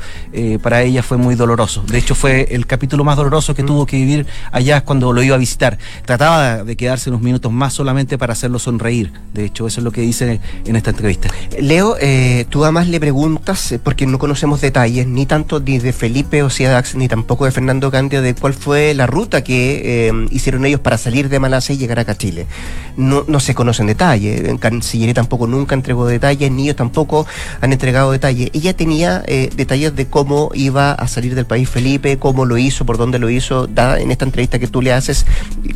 para 0.63 0.83
ella 0.83 1.03
fue 1.03 1.17
muy 1.17 1.35
doloroso. 1.35 1.83
De 1.83 1.99
hecho, 1.99 2.15
fue 2.15 2.47
el 2.53 2.67
capítulo 2.67 3.03
más 3.03 3.17
doloroso 3.17 3.55
que 3.55 3.65
mm. 3.65 3.67
tuvo 3.67 3.87
que 3.87 3.97
vivir 3.97 4.27
allá 4.53 4.83
cuando 4.83 5.13
lo 5.13 5.21
iba 5.23 5.35
a 5.35 5.39
visitar. 5.39 5.79
Trataba 6.05 6.63
de 6.63 6.77
quedarse 6.77 7.08
unos 7.11 7.23
minutos 7.23 7.51
más 7.53 7.75
solamente 7.75 8.19
para 8.19 8.33
hacerlo 8.33 8.59
sonreír. 8.59 9.13
De 9.33 9.45
hecho, 9.45 9.67
eso 9.67 9.81
es 9.81 9.85
lo 9.85 9.93
que 9.93 10.01
dice 10.01 10.41
en 10.65 10.77
esta 10.77 10.91
entrevista. 10.91 11.29
Leo, 11.61 11.97
eh, 12.01 12.47
tú 12.51 12.65
además 12.65 12.89
le 12.89 13.01
preguntas, 13.01 13.73
eh, 13.73 13.79
porque 13.79 14.07
no 14.07 14.19
conocemos 14.19 14.61
detalles, 14.61 15.07
ni 15.07 15.27
tanto 15.27 15.61
ni 15.61 15.79
de 15.79 15.93
Felipe 15.93 16.43
Ociadax, 16.43 16.95
ni 16.95 17.09
tampoco 17.09 17.45
de 17.45 17.51
Fernando 17.51 17.91
Candia, 17.91 18.21
de 18.21 18.35
cuál 18.35 18.55
fue 18.55 18.95
la 18.95 19.07
ruta 19.07 19.43
que 19.43 20.09
eh, 20.09 20.27
hicieron 20.31 20.65
ellos 20.65 20.81
para 20.81 20.99
salir 20.99 21.29
de 21.29 21.39
Malasia 21.39 21.75
y 21.75 21.79
llegar 21.79 21.99
a 21.99 22.17
Chile. 22.17 22.47
No, 22.97 23.25
se 23.41 23.55
conocen 23.55 23.87
detalles. 23.87 24.49
En 24.49 24.59
Cancillería 24.59 25.15
tampoco 25.15 25.47
nunca 25.47 25.75
entregó 25.75 26.07
detalles, 26.07 26.51
ni 26.51 26.65
ellos 26.65 26.77
tampoco 26.77 27.27
han 27.61 27.73
entregado 27.73 28.13
detalles. 28.13 28.51
Ella 28.53 28.75
tenía 28.75 29.21
detalles 29.21 29.95
de 29.95 30.07
cómo 30.07 30.51
iba 30.55 30.93
a 30.93 31.09
salir 31.09 31.35
del 31.35 31.47
país 31.47 31.69
Felipe, 31.69 32.19
cómo 32.19 32.45
lo 32.45 32.59
hizo, 32.59 32.85
por 32.85 32.99
dónde 32.99 33.19
lo 33.19 33.31
hizo. 33.31 33.67
Da 33.67 34.01
en 34.01 34.11
esta 34.11 34.25
entrevista 34.25 34.59
que 34.59 34.67
tú 34.67 34.83
le 34.83 34.93
haces, 34.93 35.27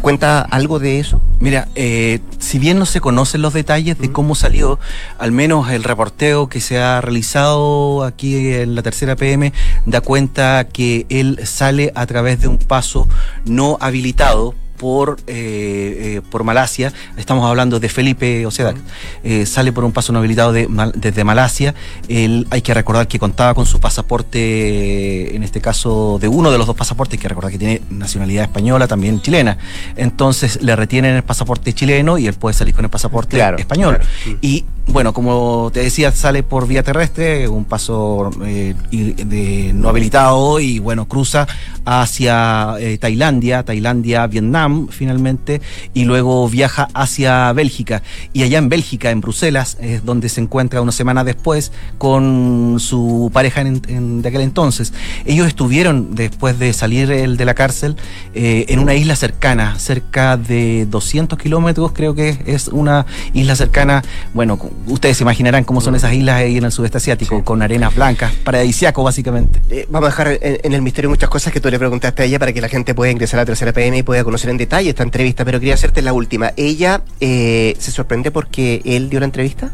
¿cuenta 0.00 0.40
algo 0.40 0.78
de 0.78 0.98
eso? 0.98 1.21
Mira, 1.42 1.66
eh, 1.74 2.20
si 2.38 2.60
bien 2.60 2.78
no 2.78 2.86
se 2.86 3.00
conocen 3.00 3.42
los 3.42 3.52
detalles 3.52 3.98
de 3.98 4.12
cómo 4.12 4.36
salió, 4.36 4.78
al 5.18 5.32
menos 5.32 5.70
el 5.70 5.82
reporteo 5.82 6.48
que 6.48 6.60
se 6.60 6.78
ha 6.78 7.00
realizado 7.00 8.04
aquí 8.04 8.52
en 8.54 8.76
la 8.76 8.82
tercera 8.82 9.16
PM 9.16 9.52
da 9.84 10.00
cuenta 10.00 10.68
que 10.68 11.04
él 11.08 11.40
sale 11.42 11.90
a 11.96 12.06
través 12.06 12.40
de 12.40 12.46
un 12.46 12.58
paso 12.58 13.08
no 13.44 13.76
habilitado 13.80 14.54
por, 14.82 15.18
eh, 15.28 16.16
eh, 16.16 16.20
por 16.28 16.42
Malasia, 16.42 16.92
estamos 17.16 17.48
hablando 17.48 17.78
de 17.78 17.88
Felipe 17.88 18.44
Ocedac, 18.44 18.76
eh, 19.22 19.46
sale 19.46 19.70
por 19.70 19.84
un 19.84 19.92
paso 19.92 20.12
no 20.12 20.18
habilitado 20.18 20.52
de, 20.52 20.66
desde 20.96 21.22
Malasia, 21.22 21.72
él, 22.08 22.48
hay 22.50 22.62
que 22.62 22.74
recordar 22.74 23.06
que 23.06 23.20
contaba 23.20 23.54
con 23.54 23.64
su 23.64 23.78
pasaporte, 23.78 25.36
en 25.36 25.44
este 25.44 25.60
caso 25.60 26.18
de 26.20 26.26
uno 26.26 26.50
de 26.50 26.58
los 26.58 26.66
dos 26.66 26.74
pasaportes, 26.74 27.16
hay 27.16 27.22
que 27.22 27.28
recordar 27.28 27.52
que 27.52 27.58
tiene 27.58 27.80
nacionalidad 27.90 28.42
española, 28.42 28.88
también 28.88 29.22
chilena, 29.22 29.56
entonces 29.94 30.60
le 30.62 30.74
retienen 30.74 31.14
el 31.14 31.22
pasaporte 31.22 31.72
chileno 31.72 32.18
y 32.18 32.26
él 32.26 32.34
puede 32.34 32.54
salir 32.54 32.74
con 32.74 32.84
el 32.84 32.90
pasaporte 32.90 33.40
español. 33.56 34.00
Y 34.40 34.64
bueno, 34.86 35.12
como 35.12 35.70
te 35.72 35.80
decía, 35.80 36.12
sale 36.12 36.42
por 36.42 36.66
vía 36.66 36.82
terrestre, 36.82 37.48
un 37.48 37.64
paso 37.64 38.30
de, 38.40 39.72
no 39.74 39.88
habilitado 39.88 40.60
y 40.60 40.78
bueno, 40.78 41.06
cruza 41.06 41.46
hacia 41.84 42.74
Tailandia, 43.00 43.64
Tailandia, 43.64 44.26
Vietnam, 44.26 44.88
finalmente 44.88 45.60
y 45.94 46.04
luego 46.04 46.48
viaja 46.48 46.88
hacia 46.94 47.52
Bélgica. 47.52 48.02
Y 48.32 48.42
allá 48.42 48.58
en 48.58 48.68
Bélgica, 48.68 49.10
en 49.10 49.20
Bruselas, 49.20 49.76
es 49.80 50.04
donde 50.04 50.28
se 50.28 50.40
encuentra 50.40 50.80
una 50.80 50.92
semana 50.92 51.24
después 51.24 51.72
con 51.98 52.76
su 52.78 53.30
pareja 53.32 53.64
de 53.64 54.28
aquel 54.28 54.40
entonces. 54.40 54.92
Ellos 55.24 55.46
estuvieron, 55.46 56.14
después 56.14 56.58
de 56.58 56.72
salir 56.72 57.10
el 57.10 57.36
de 57.36 57.44
la 57.44 57.54
cárcel, 57.54 57.96
eh, 58.34 58.66
en 58.68 58.78
una 58.78 58.94
isla 58.94 59.16
cercana, 59.16 59.78
cerca 59.78 60.36
de 60.36 60.86
200 60.86 61.38
kilómetros, 61.38 61.92
creo 61.92 62.14
que 62.14 62.38
es 62.46 62.68
una 62.68 63.06
isla 63.32 63.56
cercana. 63.56 64.02
Bueno, 64.34 64.58
ustedes 64.86 65.16
se 65.16 65.24
imaginarán 65.24 65.64
cómo 65.64 65.80
son 65.80 65.94
esas 65.94 66.12
islas 66.12 66.36
ahí 66.36 66.58
en 66.58 66.64
el 66.64 66.72
sudeste 66.72 66.98
asiático, 66.98 67.44
con 67.44 67.62
arenas 67.62 67.94
blancas, 67.94 68.32
paradisiaco 68.44 69.02
básicamente. 69.02 69.60
Eh, 69.70 69.86
vamos 69.90 70.08
a 70.08 70.10
dejar 70.10 70.38
en, 70.42 70.72
el 70.72 70.82
misterio 70.82 71.10
muchas 71.10 71.28
cosas 71.28 71.52
que 71.52 71.60
tú 71.60 71.70
le 71.70 71.78
preguntaste 71.78 72.22
a 72.22 72.24
ella 72.24 72.38
para 72.38 72.52
que 72.52 72.60
la 72.60 72.68
gente 72.68 72.94
pueda 72.94 73.10
ingresar 73.10 73.40
a 73.40 73.42
la 73.42 73.46
tercera 73.46 73.72
PM 73.72 73.98
y 73.98 74.02
pueda 74.02 74.24
conocer 74.24 74.50
en 74.50 74.56
detalle 74.56 74.90
esta 74.90 75.02
entrevista, 75.02 75.44
pero 75.44 75.58
quería 75.58 75.74
hacerte 75.74 76.02
la 76.02 76.12
última. 76.12 76.52
¿Ella 76.56 77.02
eh, 77.20 77.74
se 77.78 77.90
sorprende 77.90 78.30
porque 78.30 78.82
él 78.84 79.10
dio 79.10 79.20
la 79.20 79.26
entrevista? 79.26 79.70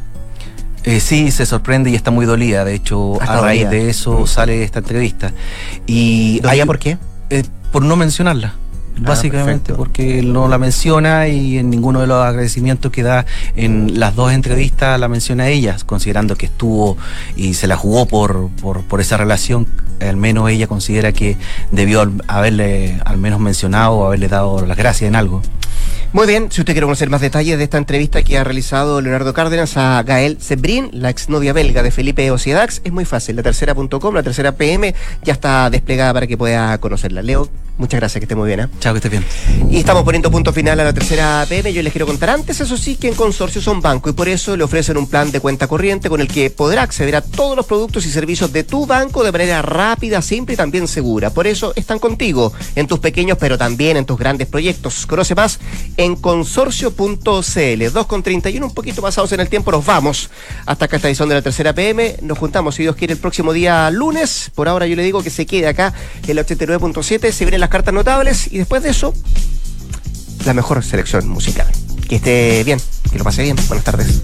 Eh, 0.85 1.01
sí, 1.01 1.31
se 1.31 1.45
sorprende 1.45 1.91
y 1.91 1.95
está 1.95 2.11
muy 2.11 2.25
dolida. 2.25 2.65
De 2.65 2.75
hecho, 2.75 3.21
a 3.21 3.41
raíz 3.41 3.69
de 3.69 3.91
eso 3.91 4.27
sale 4.27 4.63
esta 4.63 4.79
entrevista. 4.79 5.33
Y 5.87 6.41
¿Dolía 6.41 6.67
por 6.67 6.79
qué? 6.79 6.99
Eh, 7.31 7.45
por 7.73 7.83
no 7.83 7.97
mencionarla. 7.97 8.55
Ah, 8.99 9.09
básicamente 9.09 9.75
porque 9.75 10.23
no 10.23 10.49
la 10.49 10.59
menciona 10.59 11.29
y 11.29 11.59
en 11.59 11.71
ninguno 11.71 12.01
de 12.01 12.07
los 12.07 12.25
agradecimientos 12.25 12.91
que 12.91 13.03
da 13.03 13.27
en 13.57 13.99
las 14.01 14.15
dos 14.15 14.33
entrevistas 14.33 14.99
la 14.99 15.09
menciona 15.09 15.45
a 15.45 15.49
ella, 15.49 15.77
considerando 15.87 16.37
que 16.37 16.47
estuvo 16.47 16.97
y 17.37 17.55
se 17.55 17.67
la 17.67 17.77
jugó 17.77 18.07
por, 18.07 18.51
por, 18.61 18.83
por 18.83 19.01
esa 19.01 19.17
relación, 19.17 19.67
al 20.01 20.17
menos 20.17 20.51
ella 20.51 20.67
considera 20.67 21.13
que 21.13 21.37
debió 21.71 22.11
haberle 22.27 23.01
al 23.05 23.19
menos 23.19 23.41
mencionado 23.41 23.93
o 23.93 24.07
haberle 24.07 24.29
dado 24.29 24.65
las 24.67 24.77
gracias 24.77 25.09
en 25.09 25.17
algo. 25.17 25.43
Muy 26.13 26.27
bien, 26.27 26.51
si 26.51 26.63
usted 26.63 26.73
quiere 26.73 26.87
conocer 26.87 27.11
más 27.11 27.21
detalles 27.21 27.59
de 27.59 27.65
esta 27.65 27.77
entrevista 27.77 28.23
que 28.23 28.39
ha 28.39 28.45
realizado 28.45 29.03
Leonardo 29.03 29.35
Cárdenas 29.35 29.77
a 29.77 30.03
Gael 30.03 30.41
Sebrin, 30.41 30.89
la 30.93 31.11
exnovia 31.11 31.53
belga 31.53 31.83
de 31.83 31.91
Felipe 31.91 32.31
Ociedax, 32.31 32.81
es 32.83 32.93
muy 32.93 33.05
fácil. 33.05 33.37
La 33.37 33.43
tercera.com, 33.43 34.15
la 34.15 34.23
tercera 34.23 34.53
PM, 34.53 34.95
ya 35.23 35.35
está 35.35 35.69
desplegada 35.69 36.15
para 36.15 36.27
que 36.27 36.39
pueda 36.39 36.79
conocerla. 36.79 37.21
Leo, 37.21 37.51
muchas 37.79 38.01
gracias, 38.01 38.21
que 38.21 38.25
esté 38.25 38.35
muy 38.35 38.49
bien. 38.49 38.61
¿eh? 38.61 38.69
Chao, 38.81 38.93
que 38.93 38.99
esté 38.99 39.09
bien. 39.09 39.25
Y 39.71 39.79
estamos 39.79 40.03
poniendo 40.03 40.31
punto 40.31 40.53
final 40.53 40.79
a 40.81 40.85
la 40.85 40.93
tercera 40.93 41.47
PM. 41.49 41.73
Yo 41.73 41.83
les 41.83 41.93
quiero 41.93 42.07
contar 42.07 42.31
antes, 42.31 42.61
eso 42.61 42.77
sí, 42.77 42.97
que 42.97 43.09
en 43.09 43.15
Consorcio 43.15 43.61
son 43.61 43.81
banco 43.81 44.11
y 44.11 44.13
por 44.13 44.29
eso 44.29 44.57
le 44.57 44.65
ofrecen 44.65 44.97
un 44.97 45.09
plan 45.09 45.31
de 45.31 45.41
cuenta 45.41 45.67
corriente 45.67 46.09
con 46.09 46.21
el 46.21 46.29
que 46.29 46.51
podrá 46.51 46.83
acceder 46.83 47.17
a 47.17 47.21
todos 47.23 47.57
los 47.57 47.67
productos 47.67 48.05
y 48.07 48.11
servicios 48.11 48.53
de 48.53 48.65
tu 48.65 48.87
banco 48.87 49.25
de 49.25 49.33
manera 49.33 49.63
rápida, 49.63 50.21
simple 50.23 50.55
y 50.55 50.57
también 50.57 50.89
segura. 50.89 51.31
Por 51.31 51.47
eso 51.47 51.73
están 51.77 51.99
contigo 51.99 52.53
en 52.75 52.87
tus 52.87 52.99
pequeños, 52.99 53.39
pero 53.39 53.57
también 53.57 53.97
en 53.97 54.05
tus 54.05 54.19
grandes 54.19 54.49
proyectos. 54.49 55.07
Conoce 55.07 55.35
más 55.35 55.59
en 55.97 56.17
consorcio.cl. 56.17 57.19
2.31, 57.29 58.63
un 58.63 58.75
poquito 58.75 59.03
pasados 59.03 59.33
en 59.33 59.41
el 59.41 59.49
tiempo, 59.49 59.71
nos 59.71 59.87
vamos 59.87 60.31
hasta 60.67 60.85
acá 60.87 60.97
esta 60.97 61.09
edición 61.09 61.29
de 61.29 61.37
la 61.37 61.43
tercera 61.43 61.73
PM. 61.73 62.17
Nos 62.23 62.39
juntamos, 62.39 62.75
si 62.75 62.83
Dios 62.83 62.97
quiere, 62.97 63.15
el 63.15 63.21
próximo 63.21 63.53
día 63.53 63.91
lunes. 63.91 64.51
Por 64.55 64.69
ahora 64.69 64.87
yo 64.87 64.97
le 64.97 65.03
digo 65.03 65.23
que 65.23 65.31
se 65.31 65.47
quede 65.47 65.69
acá 65.69 65.93
en 66.27 66.37
la 66.37 66.45
89.7, 66.45 67.31
se 67.31 67.45
vienen 67.45 67.61
cartas 67.69 67.95
notables 67.95 68.53
y 68.53 68.59
después 68.59 68.83
de 68.83 68.91
eso, 68.91 69.15
la 70.45 70.55
mejor 70.55 70.83
selección 70.85 71.29
musical. 71.29 71.67
Que 72.09 72.17
esté 72.17 72.65
bien, 72.65 72.81
que 73.11 73.19
lo 73.19 73.25
pase 73.25 73.43
bien. 73.43 73.57
Buenas 73.69 73.85
tardes. 73.85 74.23